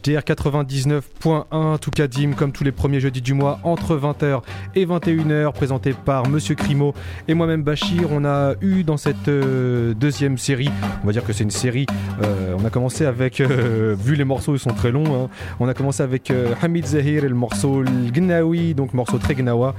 HDR 0.00 0.20
99.1 0.20 1.78
Toukadim 1.78 2.32
comme 2.32 2.52
tous 2.52 2.64
les 2.64 2.72
premiers 2.72 3.00
jeudis 3.00 3.20
du 3.20 3.34
mois 3.34 3.58
entre 3.64 3.96
20h 3.96 4.40
et 4.74 4.86
21h 4.86 5.52
présenté 5.52 5.92
par 5.92 6.28
Monsieur 6.28 6.54
Crimo 6.54 6.94
et 7.28 7.34
moi-même 7.34 7.62
Bachir. 7.62 8.08
On 8.10 8.24
a 8.24 8.54
eu 8.62 8.82
dans 8.82 8.96
cette 8.96 9.28
euh, 9.28 9.92
deuxième 9.92 10.38
série, 10.38 10.70
on 11.02 11.06
va 11.06 11.12
dire 11.12 11.24
que 11.24 11.32
c'est 11.32 11.44
une 11.44 11.50
série, 11.50 11.86
euh, 12.22 12.56
on 12.58 12.64
a 12.64 12.70
commencé 12.70 13.04
avec, 13.04 13.40
euh, 13.40 13.94
vu 14.02 14.14
les 14.14 14.24
morceaux 14.24 14.54
ils 14.54 14.58
sont 14.58 14.70
très 14.70 14.90
longs, 14.90 15.24
hein, 15.24 15.28
on 15.58 15.68
a 15.68 15.74
commencé 15.74 16.02
avec 16.02 16.32
Hamid 16.62 16.86
Zahir 16.86 17.24
et 17.24 17.28
le 17.28 17.34
morceau 17.34 17.82
Gnawi, 17.84 18.74
donc 18.74 18.94
morceau 18.94 19.18
très 19.18 19.34
gnawa, 19.34 19.74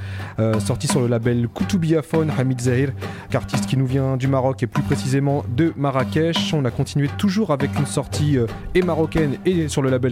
sorti 0.60 0.88
sur 0.88 1.02
le 1.02 1.08
label 1.08 1.48
Koutubiafone 1.48 2.32
Hamid 2.38 2.62
Zahir, 2.62 2.92
artiste 3.34 3.66
qui 3.66 3.78
nous 3.78 3.88
vient 3.88 4.18
du 4.18 4.28
Maroc 4.28 4.62
et 4.62 4.68
plus 4.68 4.84
précisément 4.84 5.44
de 5.56 5.74
Marrakech. 5.78 6.54
On 6.54 6.66
a 6.66 6.72
continué 6.72 7.10
toujours 7.18 7.52
avec 7.52 7.72
une 7.80 7.86
sortie 7.86 8.38
et 8.76 8.82
marocaine 8.82 9.38
et 9.46 9.68
sur 9.68 9.82
le 9.82 9.90
label 9.90 10.11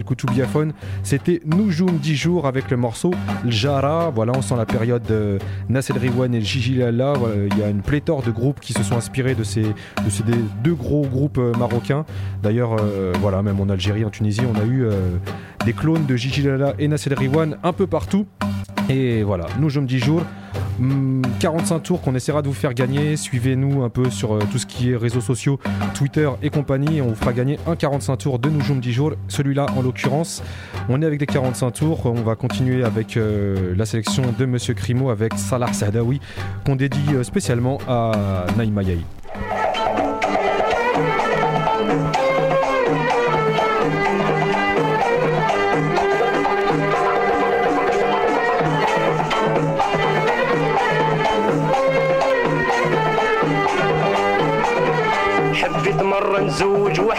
C'était 1.02 1.40
Noujoum 1.44 1.98
10 1.98 2.16
jours 2.16 2.46
avec 2.46 2.70
le 2.70 2.76
morceau 2.76 3.12
Ljara. 3.44 4.10
Voilà, 4.10 4.32
on 4.36 4.42
sent 4.42 4.56
la 4.56 4.66
période 4.66 5.08
euh, 5.10 5.38
Nasser 5.68 5.94
et 5.94 6.40
Gigi 6.40 6.74
Lala. 6.74 7.14
Il 7.50 7.58
y 7.58 7.62
a 7.62 7.68
une 7.68 7.82
pléthore 7.82 8.22
de 8.22 8.30
groupes 8.30 8.60
qui 8.60 8.72
se 8.72 8.82
sont 8.82 8.96
inspirés 8.96 9.34
de 9.34 9.44
ces, 9.44 9.62
de 9.62 10.34
deux 10.62 10.74
gros 10.74 11.02
groupes 11.06 11.38
euh, 11.38 11.52
marocains. 11.58 12.04
D'ailleurs, 12.42 12.76
euh, 12.80 13.12
voilà, 13.20 13.42
même 13.42 13.60
en 13.60 13.68
Algérie, 13.68 14.04
en 14.04 14.10
Tunisie, 14.10 14.42
on 14.42 14.58
a 14.58 14.64
eu 14.64 14.84
euh, 14.84 15.16
des 15.64 15.72
clones 15.72 16.06
de 16.06 16.16
Gigi 16.16 16.42
Lala 16.42 16.74
et 16.78 16.88
Nasser 16.88 17.14
Riwan 17.14 17.56
un 17.62 17.72
peu 17.72 17.86
partout. 17.86 18.26
Et 18.88 19.22
voilà, 19.22 19.46
Noujoum 19.58 19.86
10 19.86 19.98
jours. 19.98 20.22
Hum, 20.80 21.20
45 21.40 21.82
tours 21.82 22.00
qu'on 22.00 22.14
essaiera 22.14 22.40
de 22.40 22.48
vous 22.48 22.54
faire 22.54 22.72
gagner. 22.72 23.16
Suivez-nous 23.16 23.82
un 23.82 23.90
peu 23.90 24.08
sur 24.08 24.34
euh, 24.34 24.40
tout 24.50 24.58
ce 24.58 24.64
qui 24.64 24.90
est 24.90 24.96
réseaux 24.96 25.20
sociaux, 25.20 25.58
Twitter 25.94 26.30
et 26.42 26.48
compagnie. 26.48 27.02
On 27.02 27.08
vous 27.08 27.14
fera 27.14 27.34
gagner 27.34 27.58
un 27.66 27.76
45 27.76 28.16
tours 28.16 28.38
de 28.38 28.48
Noujoum 28.48 28.80
10 28.80 28.92
jours. 28.92 29.12
Celui-là, 29.28 29.66
en 29.76 29.82
l'occurrence, 29.82 30.42
on 30.88 31.02
est 31.02 31.06
avec 31.06 31.20
des 31.20 31.26
45 31.26 31.70
tours. 31.72 32.06
On 32.06 32.22
va 32.22 32.34
continuer 32.34 32.82
avec 32.82 33.18
euh, 33.18 33.74
la 33.76 33.84
sélection 33.84 34.22
de 34.38 34.46
Monsieur 34.46 34.72
Crimo 34.72 35.10
avec 35.10 35.34
Salah 35.36 35.72
Sadawi, 35.72 36.20
qu'on 36.64 36.76
dédie 36.76 37.14
euh, 37.14 37.24
spécialement 37.24 37.78
à 37.86 38.46
Naïma 38.56 38.82
Yahi. 38.82 39.04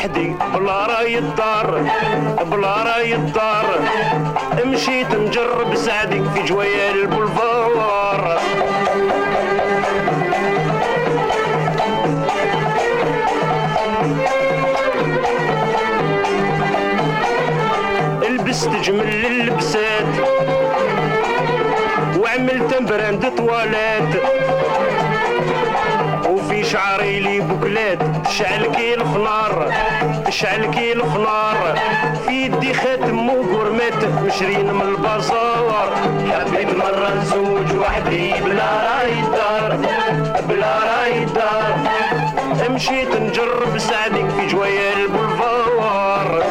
وحدي 0.02 0.36
بلا 0.54 0.86
رأي 0.86 1.18
الدار 1.18 1.86
بلا 2.52 2.84
رأي 2.84 3.16
الدار 3.16 3.80
مشيت 4.66 5.16
نجرب 5.16 5.76
سعدك 5.76 6.24
في 6.34 6.44
جويال 6.44 7.02
البولفار 7.02 8.40
لبست 18.30 18.70
جمل 18.70 19.26
اللبسات 19.26 20.14
وعملت 22.18 22.82
براند 22.82 23.32
طوالات. 23.38 24.41
شعري 26.72 27.20
لي 27.20 27.40
بوكلات 27.40 28.00
شعل 28.28 28.66
كي 28.66 28.94
الفنار 28.94 29.74
شعل 30.30 30.66
كي 30.66 30.94
الفنار 30.94 31.80
في 32.28 32.32
يدي 32.46 32.74
خاتم 32.74 33.30
وقرمات 33.30 34.06
مشرين 34.06 34.74
من 34.74 34.82
البازار. 34.82 35.96
حبيت 36.32 36.78
مرة 36.78 37.14
نزوج 37.22 37.76
وحدي 37.80 38.34
بلا 38.46 38.72
راي 38.88 39.20
الدار 39.20 39.78
بلا 40.50 40.80
راي 40.80 41.24
الدار 41.24 41.76
مشيت 42.70 43.16
نجرب 43.16 43.78
سعدك 43.78 44.30
في 44.30 44.48
جويال 44.48 45.00
البولفار 45.02 46.44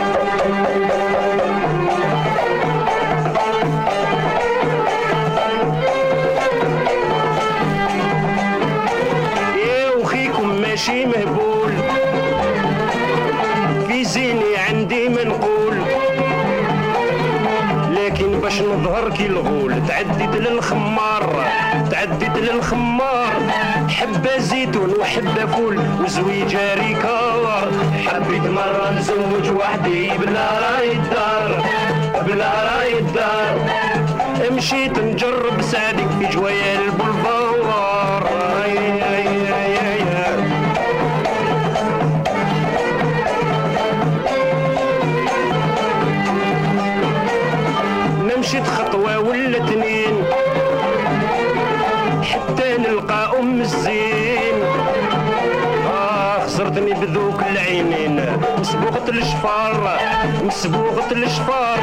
باش 18.22 18.60
نظهر 18.60 19.10
كي 19.10 19.26
الغول 19.26 19.86
تعديت 19.88 20.36
للخمار 20.36 21.44
تعديت 21.90 22.38
للخمار. 22.38 23.30
حبة 23.88 24.38
زيتون 24.38 24.94
وحبة 25.00 25.46
فول 25.46 25.80
وزويجة 26.04 26.74
ريكار 26.74 27.70
حبيت 28.06 28.42
مرة 28.42 28.90
نزوج 28.98 29.56
وحدي 29.56 30.10
بلا 30.18 30.48
راي 30.60 30.92
الدار 30.92 31.64
بلا 32.26 32.52
راي 32.64 32.98
الدار. 32.98 33.58
مشيت 34.50 34.98
نجرب 34.98 35.62
سعدي 35.62 36.02
في 36.18 36.26
جوايا 36.36 36.78
البلفار. 36.78 37.49
الزين. 53.74 54.56
آه 55.86 56.44
خسرتني 56.44 56.92
بذوك 56.92 57.40
العينين. 57.50 58.26
مسبوقة 58.58 59.08
الشفار 59.08 59.98
مسبوقة 60.44 61.12
الشفار 61.12 61.78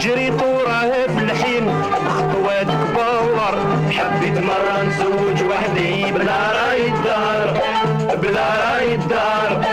جريت 0.00 0.42
وراها 0.42 1.06
في 1.06 1.20
الحين 1.24 1.64
بخطوات 2.06 2.66
كبار. 2.66 3.54
حبيت 3.90 4.38
مرة 4.38 4.82
نزوج 4.88 5.38
وحدي 5.50 6.12
بلا 6.12 6.40
رأي 6.58 6.88
الدار 6.88 7.60
بلا 8.22 8.48
رأي 8.64 8.94
الدار. 8.94 9.64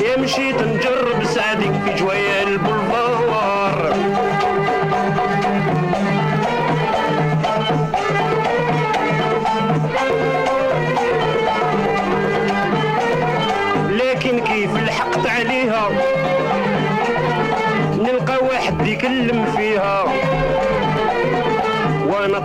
يا 0.00 0.18
مشيت 0.18 0.60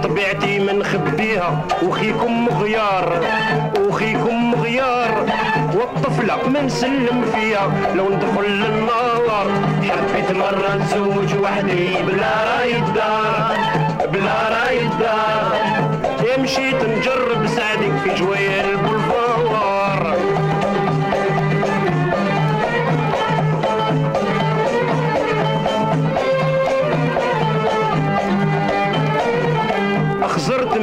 طبيعتي 0.04 0.60
ما 0.60 0.74
نخبيها 0.74 1.66
وخيكم 1.84 2.46
مغيار 2.46 3.20
وخيكم 3.88 4.52
مغيار 4.52 5.26
والطفلة 5.76 6.50
ما 6.50 6.62
نسلم 6.62 7.26
فيها. 7.36 7.72
لو 7.96 8.10
ندخل 8.10 8.44
للنار 8.50 9.52
حبيت 9.90 10.32
مرة 10.38 10.76
نزوج 10.76 11.42
وحدي 11.44 12.04
بلا 12.08 12.58
راي 12.58 12.78
الدار 12.78 13.58
بلا 14.14 14.50
راي 14.50 14.80
الدار 14.82 15.58
يا 16.28 16.38
مشيت 16.38 16.76
نجرب 16.76 17.48
سعدك 17.48 17.94
في 18.04 18.24
جوايا 18.24 18.66
البلفار؟ 18.66 19.29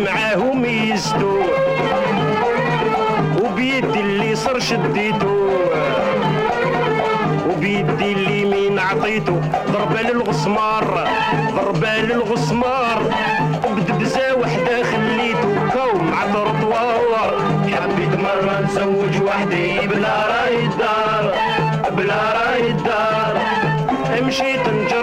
معاهم 0.07 0.65
يزدو. 0.65 1.43
وبيدي 3.43 4.01
اللي 4.01 4.37
صار 4.37 4.61
شديتو. 4.61 5.51
وبيدي 7.49 8.13
اليمين 8.13 8.79
عطيتو. 8.79 9.41
ضربة 9.73 10.03
للغسمار 10.03 11.09
ضربة 11.57 11.97
للغسمار 11.97 13.03
بدبزة 13.77 14.35
وحدة 14.35 14.83
خليتو. 14.83 15.51
كوم 15.73 16.15
على 16.15 16.31
الرطوار 16.31 17.31
حبيت 17.65 18.15
مرة 18.21 18.61
نزوج 18.61 19.23
وحدي 19.23 19.87
بلا 19.87 20.27
راي 20.27 20.65
الدار. 20.67 21.35
بلا 21.91 22.23
راي 22.39 22.71
الدار. 22.71 23.37
مشيت 24.27 24.69
نجرب 24.69 24.95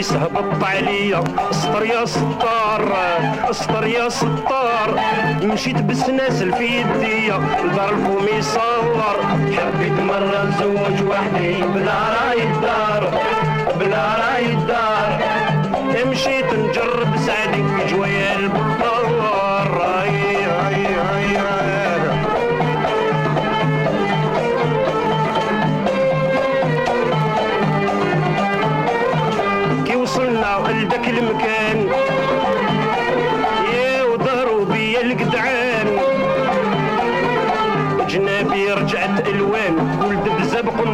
والبوليس 0.00 0.12
هبط 0.12 0.64
عليا 0.64 1.24
أسطر 1.50 1.84
يا 1.84 2.04
سطار 2.04 2.92
أسطر 3.50 3.86
يا 3.86 4.08
سطار 4.08 5.00
مشيت 5.42 5.76
بالسناسل 5.76 6.52
في 6.52 6.64
يديا 6.64 7.38
لدار 7.64 7.90
الفومي 7.90 8.42
صور 8.42 9.16
حبيت 9.56 9.92
مرة 10.00 10.44
نزوج 10.48 11.08
وحدي 11.08 11.62
بلا 11.74 11.98
رأي 12.16 12.42
الدار 12.42 13.20
بلا 13.80 14.04
رأي 14.18 14.46
الدار. 14.46 15.20
مشيت 16.10 16.54
نجرب 16.54 17.16
سعدي 17.26 17.64
جوايا 17.90 18.36
البلدار 18.36 18.99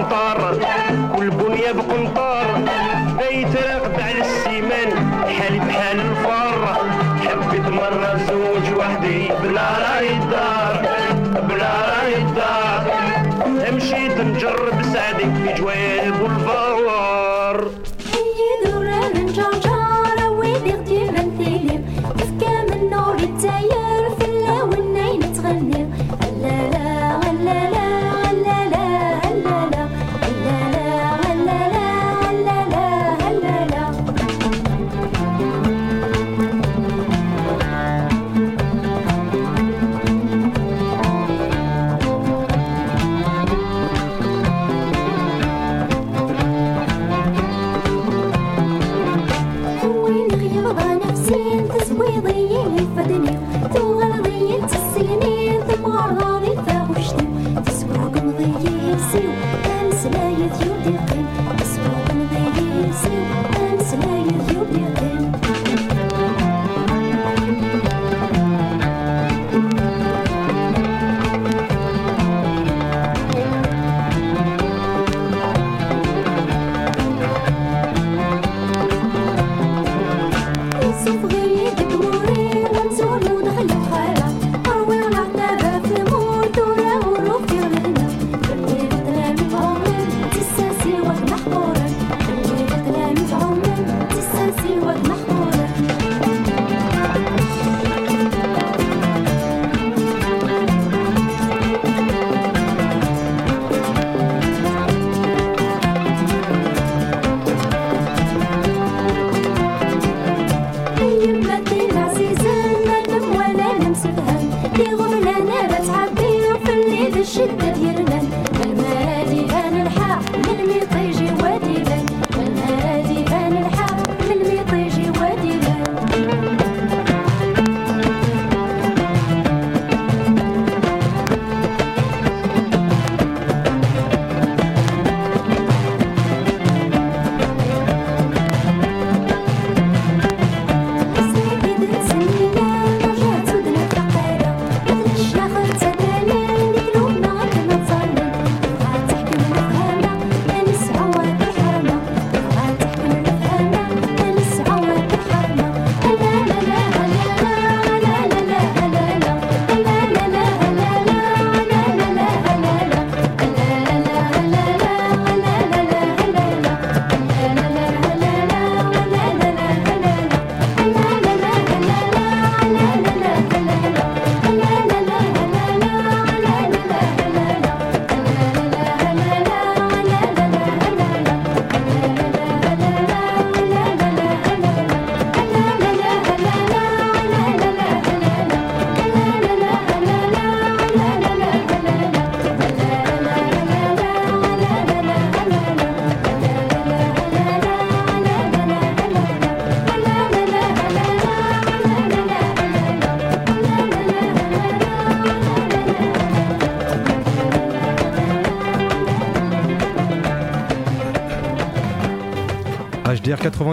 بزا 0.07 0.17
بقنطار 0.17 0.59
والبنيه 1.19 1.73
بقنطار 1.73 2.47
بيت 3.19 3.57
راقد 3.57 4.01
على 4.01 4.21
السيمان 4.21 5.13
حالي 5.39 5.59
بحال 5.59 6.01
الفار. 6.01 6.77
حبيت 7.27 7.69
مرة 7.69 8.21
زوج 8.29 8.79
وحدي 8.79 9.29
بلا 9.43 9.69
راي 9.79 10.17
الدار 10.17 10.87
بلا 11.49 11.73
راي 11.91 12.17
الدار 12.17 12.93
مشيت 13.73 14.21
نجرب 14.21 14.83
سعدي 14.83 15.25
في 15.25 15.55
جوايا 15.61 16.09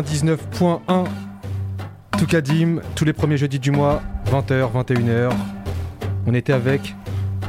99.1 0.01 1.03
Toukadim, 2.17 2.79
tous 2.95 3.05
les 3.05 3.13
premiers 3.13 3.37
jeudis 3.37 3.59
du 3.59 3.69
mois, 3.69 4.01
20h, 4.31 4.69
21h. 4.73 5.29
On 6.25 6.33
était 6.33 6.53
avec 6.53 6.95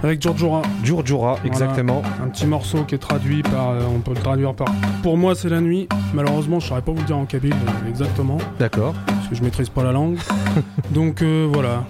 Avec 0.03 0.21
Giorgiora. 0.21 0.61
Djurdjura, 0.83 1.39
exactement. 1.45 2.03
Un 2.23 2.29
petit 2.29 2.47
morceau 2.47 2.85
qui 2.85 2.95
est 2.97 2.99
traduit 2.99 3.43
par. 3.43 3.71
euh, 3.71 3.83
on 3.95 4.01
peut 4.01 4.13
le 4.13 4.21
traduire 4.21 4.53
par. 4.55 4.69
Pour 5.03 5.17
moi, 5.17 5.35
c'est 5.35 5.49
la 5.49 5.61
nuit. 5.63 5.89
Malheureusement, 6.13 6.61
je 6.61 6.67
saurais 6.69 6.83
pas 6.83 6.93
vous 6.93 6.99
le 6.99 7.05
dire 7.05 7.17
en 7.17 7.25
kabyle 7.25 7.55
euh, 7.55 7.89
exactement. 7.89 8.37
D'accord. 8.59 8.95
Parce 9.07 9.29
que 9.29 9.35
je 9.35 9.43
maîtrise 9.43 9.71
pas 9.71 9.83
la 9.83 9.93
langue. 9.93 10.19
Donc 10.91 11.23
euh, 11.23 11.49
voilà. 11.51 11.85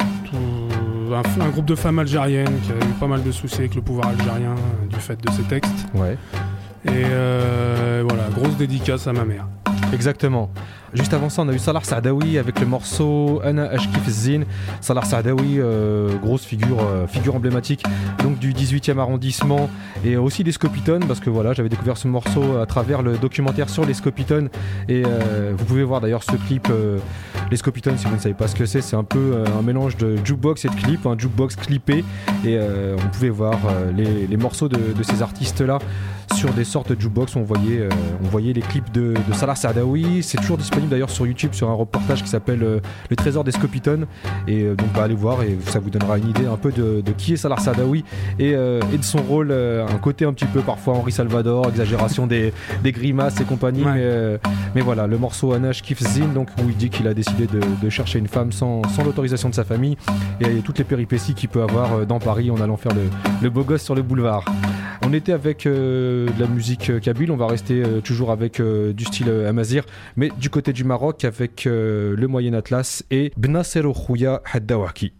Un, 1.12 1.42
un 1.42 1.48
groupe 1.50 1.66
de 1.66 1.74
femmes 1.74 1.98
algériennes 1.98 2.60
qui 2.64 2.72
a 2.72 2.74
eu 2.76 2.92
pas 3.00 3.06
mal 3.06 3.22
de 3.22 3.30
soucis 3.32 3.58
avec 3.60 3.74
le 3.74 3.82
pouvoir 3.82 4.08
algérien 4.08 4.54
du 4.88 4.96
fait 4.96 5.20
de 5.24 5.30
ses 5.32 5.42
textes. 5.42 5.86
Ouais. 5.94 6.16
Et 6.86 7.02
voilà, 8.06 8.24
grosse 8.34 8.56
dédicace 8.56 9.06
à 9.06 9.12
ma 9.12 9.24
mère. 9.24 9.46
Exactement. 9.92 10.50
Juste 10.94 11.12
avant 11.12 11.28
ça, 11.28 11.42
on 11.42 11.48
a 11.48 11.52
eu 11.52 11.58
Salah 11.58 11.80
Saadawi 11.82 12.38
avec 12.38 12.60
le 12.60 12.66
morceau 12.66 13.40
Ana 13.44 13.64
Ashkif 13.64 14.08
Zin. 14.08 14.44
Salah 14.80 15.02
Saadawi, 15.02 15.56
euh, 15.58 16.16
grosse 16.18 16.44
figure, 16.44 16.78
euh, 16.80 17.08
figure 17.08 17.34
emblématique 17.34 17.82
donc 18.22 18.38
du 18.38 18.52
18e 18.52 18.98
arrondissement 18.98 19.68
et 20.04 20.16
aussi 20.16 20.44
des 20.44 20.52
Scopitones 20.52 21.04
parce 21.06 21.18
que 21.18 21.30
voilà, 21.30 21.52
j'avais 21.52 21.68
découvert 21.68 21.96
ce 21.96 22.06
morceau 22.06 22.58
à 22.58 22.66
travers 22.66 23.02
le 23.02 23.18
documentaire 23.18 23.68
sur 23.68 23.84
les 23.84 23.94
Scopitones 23.94 24.50
et 24.88 25.02
euh, 25.04 25.52
vous 25.56 25.64
pouvez 25.64 25.82
voir 25.82 26.00
d'ailleurs 26.00 26.22
ce 26.22 26.36
clip. 26.36 26.68
les 27.50 27.56
Scopitones, 27.56 27.98
si 27.98 28.06
vous 28.06 28.14
ne 28.14 28.20
savez 28.20 28.34
pas 28.34 28.46
ce 28.46 28.54
que 28.54 28.64
c'est, 28.64 28.80
c'est 28.80 28.96
un 28.96 29.04
peu 29.04 29.42
un 29.58 29.62
mélange 29.62 29.96
de 29.96 30.16
jukebox 30.24 30.64
et 30.64 30.68
de 30.68 30.74
clip, 30.74 31.06
un 31.06 31.18
jukebox 31.18 31.56
clippé 31.56 32.04
et 32.44 32.56
on 32.58 33.08
pouvait 33.08 33.30
voir 33.30 33.58
les, 33.96 34.26
les 34.28 34.36
morceaux 34.36 34.68
de, 34.68 34.92
de 34.92 35.02
ces 35.02 35.22
artistes-là 35.22 35.78
sur 36.34 36.52
des 36.52 36.64
sortes 36.64 36.92
de 36.92 37.00
jukebox 37.00 37.34
où 37.36 37.38
on 37.38 37.42
voyait, 37.42 37.80
euh, 37.80 37.88
on 38.24 38.28
voyait 38.28 38.52
les 38.52 38.60
clips 38.60 38.90
de, 38.92 39.14
de 39.28 39.34
Salah 39.34 39.54
Saadawi. 39.54 40.22
C'est 40.22 40.38
toujours 40.38 40.58
disponible 40.58 40.90
d'ailleurs 40.90 41.10
sur 41.10 41.26
YouTube 41.26 41.52
sur 41.52 41.68
un 41.70 41.74
reportage 41.74 42.22
qui 42.22 42.28
s'appelle 42.28 42.62
euh, 42.62 42.80
Le 43.10 43.16
Trésor 43.16 43.44
des 43.44 43.52
Scopitones. 43.52 44.06
Et 44.46 44.62
euh, 44.62 44.74
donc 44.74 44.92
bah, 44.94 45.04
allez 45.04 45.14
voir 45.14 45.42
et 45.42 45.58
ça 45.66 45.78
vous 45.78 45.90
donnera 45.90 46.18
une 46.18 46.28
idée 46.28 46.46
un 46.46 46.56
peu 46.56 46.72
de, 46.72 47.00
de 47.00 47.12
qui 47.12 47.34
est 47.34 47.36
Salah 47.36 47.58
Saadawi 47.58 48.04
et, 48.38 48.50
et 48.50 48.98
de 48.98 49.02
son 49.02 49.18
rôle, 49.18 49.52
un 49.52 49.98
côté 49.98 50.24
un 50.24 50.32
petit 50.32 50.46
peu 50.46 50.60
parfois 50.60 50.94
Henri 50.94 51.12
Salvador, 51.12 51.68
exagération 51.68 52.26
des, 52.26 52.52
des 52.82 52.92
grimaces 52.92 53.40
et 53.40 53.44
compagnie. 53.44 53.84
Ouais. 53.84 53.94
Mais, 53.94 54.38
mais 54.74 54.80
voilà, 54.80 55.06
le 55.06 55.18
morceau 55.18 55.52
Anash 55.52 55.82
Kif 55.82 56.00
Zin, 56.00 56.28
donc 56.34 56.48
où 56.58 56.68
il 56.68 56.76
dit 56.76 56.90
qu'il 56.90 57.06
a 57.08 57.14
décidé 57.14 57.46
de, 57.46 57.60
de 57.82 57.90
chercher 57.90 58.18
une 58.18 58.28
femme 58.28 58.52
sans, 58.52 58.82
sans 58.88 59.04
l'autorisation 59.04 59.48
de 59.48 59.54
sa 59.54 59.64
famille 59.64 59.96
et 60.40 60.60
toutes 60.62 60.78
les 60.78 60.84
péripéties 60.84 61.34
qu'il 61.34 61.48
peut 61.48 61.62
avoir 61.62 62.06
dans 62.06 62.18
Paris 62.18 62.50
en 62.50 62.60
allant 62.60 62.76
faire 62.76 62.94
le, 62.94 63.02
le 63.42 63.50
beau 63.50 63.62
gosse 63.62 63.82
sur 63.82 63.94
le 63.94 64.02
boulevard. 64.02 64.44
On 65.06 65.12
était 65.12 65.32
avec 65.32 65.66
euh, 65.66 66.26
de 66.30 66.40
la 66.40 66.46
musique 66.48 66.88
euh, 66.88 66.98
kabyle, 66.98 67.30
on 67.30 67.36
va 67.36 67.46
rester 67.46 67.82
euh, 67.82 68.00
toujours 68.00 68.30
avec 68.30 68.60
du 68.62 69.04
style 69.04 69.28
amazir, 69.46 69.84
mais 70.16 70.30
du 70.38 70.48
côté 70.48 70.72
du 70.72 70.84
Maroc 70.84 71.24
avec 71.24 71.64
le 71.66 72.26
Moyen 72.26 72.54
Atlas 72.54 73.04
et 73.10 73.32
Bnasero 73.36 73.92
Khouya 73.92 74.42
Haddawaki. 74.50 75.12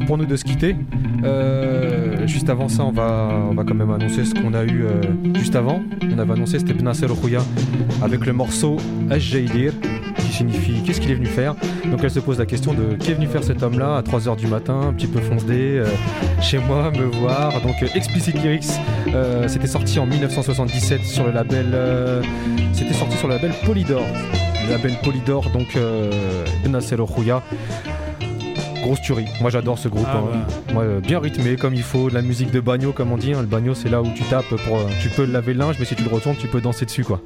pour 0.00 0.18
nous 0.18 0.26
de 0.26 0.36
se 0.36 0.44
quitter. 0.44 0.76
Euh, 1.24 2.26
juste 2.26 2.48
avant 2.48 2.68
ça, 2.68 2.84
on 2.84 2.92
va, 2.92 3.28
on 3.50 3.54
va 3.54 3.64
quand 3.64 3.74
même 3.74 3.90
annoncer 3.90 4.24
ce 4.24 4.34
qu'on 4.34 4.54
a 4.54 4.64
eu 4.64 4.84
euh, 4.84 5.00
juste 5.34 5.56
avant. 5.56 5.82
On 6.10 6.18
avait 6.18 6.32
annoncé 6.32 6.58
c'était 6.58 6.72
Benasser 6.72 7.06
Rouya 7.06 7.40
avec 8.02 8.24
le 8.26 8.32
morceau 8.32 8.76
Ajjaidir 9.10 9.72
qui 10.18 10.32
signifie 10.32 10.82
qu'est-ce 10.84 11.00
qu'il 11.00 11.10
est 11.10 11.16
venu 11.16 11.26
faire? 11.26 11.54
Donc 11.90 12.00
elle 12.02 12.10
se 12.10 12.20
pose 12.20 12.38
la 12.38 12.46
question 12.46 12.72
de 12.72 12.96
qui 12.96 13.10
est 13.10 13.14
venu 13.14 13.26
faire 13.26 13.44
cet 13.44 13.62
homme-là? 13.62 13.96
À 13.96 14.02
3h 14.02 14.36
du 14.36 14.46
matin, 14.46 14.80
un 14.88 14.92
petit 14.92 15.06
peu 15.06 15.20
foncé, 15.20 15.46
euh, 15.50 15.86
chez 16.40 16.58
moi, 16.58 16.90
me 16.90 17.04
voir. 17.04 17.60
Donc 17.60 17.82
Explicit 17.94 18.34
Lyrics, 18.34 18.72
c'était 19.46 19.66
sorti 19.66 19.98
en 19.98 20.06
1977 20.06 21.04
sur 21.04 21.26
le 21.26 21.32
label, 21.32 21.66
c'était 22.72 22.94
sorti 22.94 23.16
sur 23.16 23.28
le 23.28 23.34
label 23.34 23.52
Polydor. 23.64 24.04
Le 24.66 24.72
label 24.72 24.92
Polydor, 25.02 25.50
donc 25.50 25.76
Benasser 26.64 26.96
Rouya. 26.96 27.42
Grosse 28.82 29.00
tuerie. 29.00 29.26
Moi 29.40 29.48
j'adore 29.50 29.78
ce 29.78 29.88
groupe. 29.88 30.06
Ah 30.08 30.18
hein. 30.18 30.74
euh, 30.76 31.00
bien 31.00 31.20
rythmé 31.20 31.56
comme 31.56 31.74
il 31.74 31.82
faut, 31.82 32.10
de 32.10 32.14
la 32.14 32.22
musique 32.22 32.50
de 32.50 32.60
bagno 32.60 32.92
comme 32.92 33.12
on 33.12 33.16
dit. 33.16 33.32
hein. 33.32 33.40
Le 33.40 33.46
bagno 33.46 33.74
c'est 33.74 33.88
là 33.88 34.02
où 34.02 34.08
tu 34.14 34.22
tapes 34.24 34.44
pour, 34.48 34.76
euh, 34.76 34.86
tu 35.00 35.08
peux 35.08 35.24
laver 35.24 35.52
le 35.54 35.60
linge, 35.60 35.76
mais 35.78 35.84
si 35.84 35.94
tu 35.94 36.02
le 36.02 36.10
retournes, 36.10 36.36
tu 36.36 36.48
peux 36.48 36.60
danser 36.60 36.84
dessus 36.84 37.04
quoi. 37.04 37.20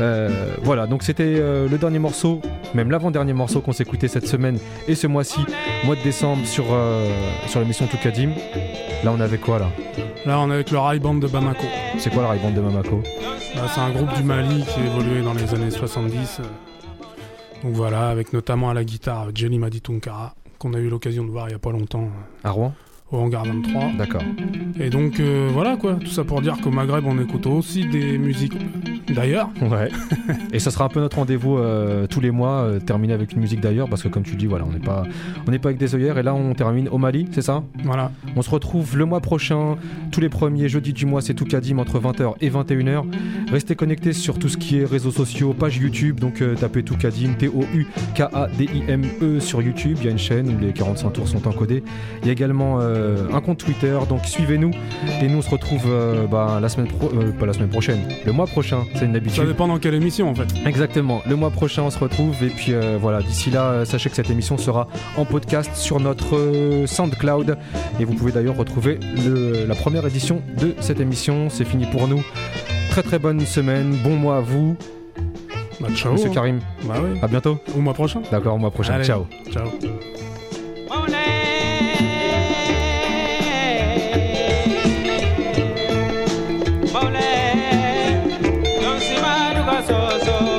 Euh, 0.00 0.54
voilà, 0.62 0.86
donc 0.86 1.02
c'était 1.02 1.40
le 1.40 1.76
dernier 1.78 1.98
morceau, 1.98 2.40
même 2.74 2.90
l'avant-dernier 2.90 3.32
morceau 3.32 3.60
qu'on 3.60 3.72
s'est 3.72 3.82
écouté 3.84 4.08
cette 4.08 4.26
semaine 4.26 4.58
et 4.88 4.94
ce 4.94 5.06
mois-ci, 5.06 5.40
mois 5.84 5.96
de 5.96 6.02
décembre 6.02 6.46
sur 6.46 6.64
sur 7.46 7.60
l'émission 7.60 7.86
Toukadim. 7.86 8.30
Là 9.02 9.12
on 9.16 9.20
avait 9.20 9.38
quoi 9.38 9.58
là? 9.58 9.68
Là, 10.26 10.38
on 10.40 10.50
est 10.50 10.54
avec 10.54 10.70
le 10.70 10.78
Rai 10.78 10.98
Band 10.98 11.14
de 11.14 11.26
Bamako. 11.26 11.64
C'est 11.98 12.10
quoi 12.10 12.22
la 12.22 12.28
Ray 12.28 12.40
Band 12.40 12.50
de 12.50 12.60
Mamako 12.60 13.02
Bah, 13.56 13.62
c'est 13.74 13.80
un 13.80 13.90
groupe 13.90 14.12
du 14.14 14.22
Mali 14.22 14.62
qui 14.64 14.78
a 14.80 14.84
évolué 14.84 15.22
dans 15.22 15.32
les 15.32 15.54
années 15.54 15.70
70. 15.70 16.40
euh. 16.40 16.42
Donc 17.62 17.72
voilà, 17.72 18.10
avec 18.10 18.34
notamment 18.34 18.68
à 18.68 18.74
la 18.74 18.84
guitare 18.84 19.28
Jenny 19.34 19.58
Madi 19.58 19.80
Tunkara, 19.80 20.34
qu'on 20.60 20.74
a 20.74 20.78
eu 20.78 20.88
l'occasion 20.88 21.24
de 21.24 21.30
voir 21.30 21.48
il 21.48 21.52
y 21.52 21.54
a 21.54 21.58
pas 21.58 21.72
longtemps. 21.72 22.08
À 22.44 22.50
Rouen? 22.50 22.74
Au 23.12 23.18
hangar 23.18 23.44
23. 23.44 23.92
D'accord. 23.98 24.22
Et 24.78 24.90
donc 24.90 25.20
euh, 25.20 25.48
voilà 25.52 25.76
quoi, 25.76 25.94
tout 25.94 26.10
ça 26.10 26.24
pour 26.24 26.40
dire 26.40 26.56
qu'au 26.62 26.70
Maghreb 26.70 27.04
on 27.06 27.20
écoute 27.20 27.46
aussi 27.46 27.86
des 27.86 28.18
musiques 28.18 28.56
d'ailleurs. 29.14 29.50
Ouais. 29.60 29.90
Et 30.52 30.58
ça 30.58 30.70
sera 30.70 30.84
un 30.84 30.88
peu 30.88 31.00
notre 31.00 31.16
rendez-vous 31.16 31.58
euh, 31.58 32.06
tous 32.06 32.20
les 32.20 32.30
mois, 32.30 32.62
euh, 32.62 32.78
terminer 32.80 33.12
avec 33.12 33.32
une 33.32 33.40
musique 33.40 33.60
d'ailleurs, 33.60 33.88
parce 33.88 34.02
que 34.02 34.08
comme 34.08 34.22
tu 34.22 34.36
dis, 34.36 34.46
voilà, 34.46 34.64
on 34.66 34.72
n'est 34.72 34.78
pas, 34.78 35.04
on 35.46 35.50
n'est 35.50 35.58
pas 35.58 35.68
avec 35.70 35.78
des 35.78 35.94
œillères. 35.94 36.18
Et 36.18 36.22
là, 36.22 36.34
on 36.34 36.52
termine 36.54 36.88
au 36.88 36.98
Mali, 36.98 37.28
c'est 37.32 37.42
ça? 37.42 37.62
Voilà. 37.84 38.10
On 38.36 38.42
se 38.42 38.50
retrouve 38.50 38.96
le 38.96 39.04
mois 39.04 39.20
prochain, 39.20 39.76
tous 40.12 40.20
les 40.20 40.28
premiers 40.28 40.68
jeudis 40.68 40.92
du 40.92 41.06
mois, 41.06 41.22
c'est 41.22 41.34
tout 41.34 41.44
Kadim 41.44 41.78
entre 41.78 42.00
20h 42.00 42.34
et 42.40 42.50
21h. 42.50 43.04
Restez 43.50 43.74
connectés 43.74 44.12
sur 44.12 44.38
tout 44.38 44.48
ce 44.48 44.56
qui 44.56 44.78
est 44.78 44.84
réseaux 44.84 45.10
sociaux, 45.10 45.52
page 45.52 45.78
YouTube, 45.78 46.20
donc 46.20 46.40
euh, 46.42 46.54
tapez 46.54 46.82
tout 46.82 46.96
Kadim, 46.96 47.34
T-O-U-K-A-D-I-M-E 47.38 47.80
sur 49.40 49.62
YouTube. 49.62 49.96
Il 50.00 50.04
y 50.04 50.08
a 50.08 50.12
une 50.12 50.18
chaîne 50.18 50.54
où 50.54 50.58
les 50.58 50.72
45 50.72 51.10
tours 51.10 51.28
sont 51.28 51.46
encodés. 51.46 51.82
Il 52.22 52.26
y 52.26 52.30
a 52.30 52.32
également 52.32 52.78
un 53.32 53.40
compte 53.40 53.58
Twitter, 53.58 53.98
donc 54.08 54.24
suivez-nous. 54.24 54.70
Et 55.22 55.28
nous, 55.28 55.38
on 55.38 55.42
se 55.42 55.50
retrouve 55.50 55.82
euh, 55.86 56.26
bah, 56.26 56.58
la 56.60 56.68
semaine 56.68 56.88
pro- 56.88 57.10
euh, 57.14 57.30
pas 57.32 57.46
la 57.46 57.52
semaine 57.52 57.68
prochaine, 57.68 58.00
le 58.24 58.32
mois 58.32 58.46
prochain, 58.46 58.84
c'est 58.94 59.04
une 59.04 59.16
habitude. 59.16 59.40
Ça 59.42 59.46
dépend 59.46 59.68
dans 59.68 59.78
quelle 59.78 59.94
émission 59.94 60.30
en 60.30 60.34
fait. 60.34 60.46
Exactement. 60.66 61.22
Le 61.28 61.36
mois 61.36 61.50
prochain, 61.50 61.82
on 61.82 61.90
se 61.90 61.98
retrouve. 61.98 62.34
Et 62.42 62.48
puis 62.48 62.72
euh, 62.72 62.98
voilà, 63.00 63.20
d'ici 63.22 63.50
là, 63.50 63.64
euh, 63.64 63.84
sachez 63.84 64.10
que 64.10 64.16
cette 64.16 64.30
émission 64.30 64.58
sera 64.58 64.88
en 65.16 65.24
podcast 65.24 65.74
sur 65.74 66.00
notre 66.00 66.36
euh, 66.36 66.86
SoundCloud. 66.86 67.56
Et 67.98 68.04
vous 68.04 68.14
pouvez 68.14 68.32
d'ailleurs 68.32 68.56
retrouver 68.56 68.98
le- 69.24 69.66
la 69.66 69.74
première 69.74 70.06
édition 70.06 70.42
de 70.58 70.74
cette 70.80 71.00
émission. 71.00 71.48
C'est 71.50 71.64
fini 71.64 71.86
pour 71.86 72.08
nous. 72.08 72.22
Très 72.90 73.02
très 73.02 73.18
bonne 73.18 73.40
semaine. 73.40 73.94
Bon 74.02 74.16
mois 74.16 74.38
à 74.38 74.40
vous. 74.40 74.76
Bah, 75.80 75.88
ciao. 75.94 76.12
Monsieur 76.12 76.28
hein. 76.28 76.32
Karim. 76.34 76.58
Bah 76.84 76.94
oui. 77.02 77.18
À 77.22 77.26
bientôt. 77.28 77.58
Au 77.76 77.80
mois 77.80 77.94
prochain. 77.94 78.20
D'accord, 78.30 78.54
au 78.56 78.58
mois 78.58 78.70
prochain. 78.70 78.94
Allez. 78.94 79.04
Ciao. 79.04 79.26
Ciao. 79.50 79.68
so 89.90 90.18
so. 90.24 90.49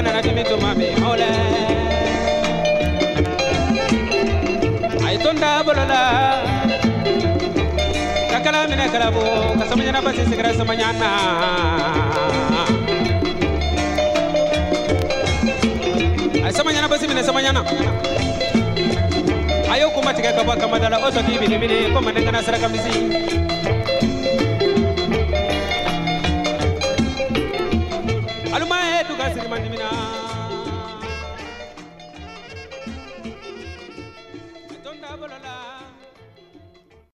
Duga 0.00 0.12
nana 0.12 0.22
timi 0.24 0.42
to 0.48 0.56
mami 0.56 0.88
maula 0.96 1.28
ay 5.06 5.16
tonda 5.20 5.50
bolola 5.66 6.02
kakala 8.32 8.60
mina 8.70 8.86
kalabo 8.88 9.24
kasamanya 9.60 9.92
na 9.92 10.00
basi 10.00 10.22
ay 16.44 16.52
na 16.80 16.88
basi 16.88 17.04
mina 17.08 17.22
ayo 19.72 19.86
kuma 19.92 20.16
tiga 20.16 20.32
oso 21.04 21.20
bini 21.60 21.92
kuma 21.92 22.08
dengana 22.12 22.40
sara 22.40 22.56
kamisi 22.58 23.29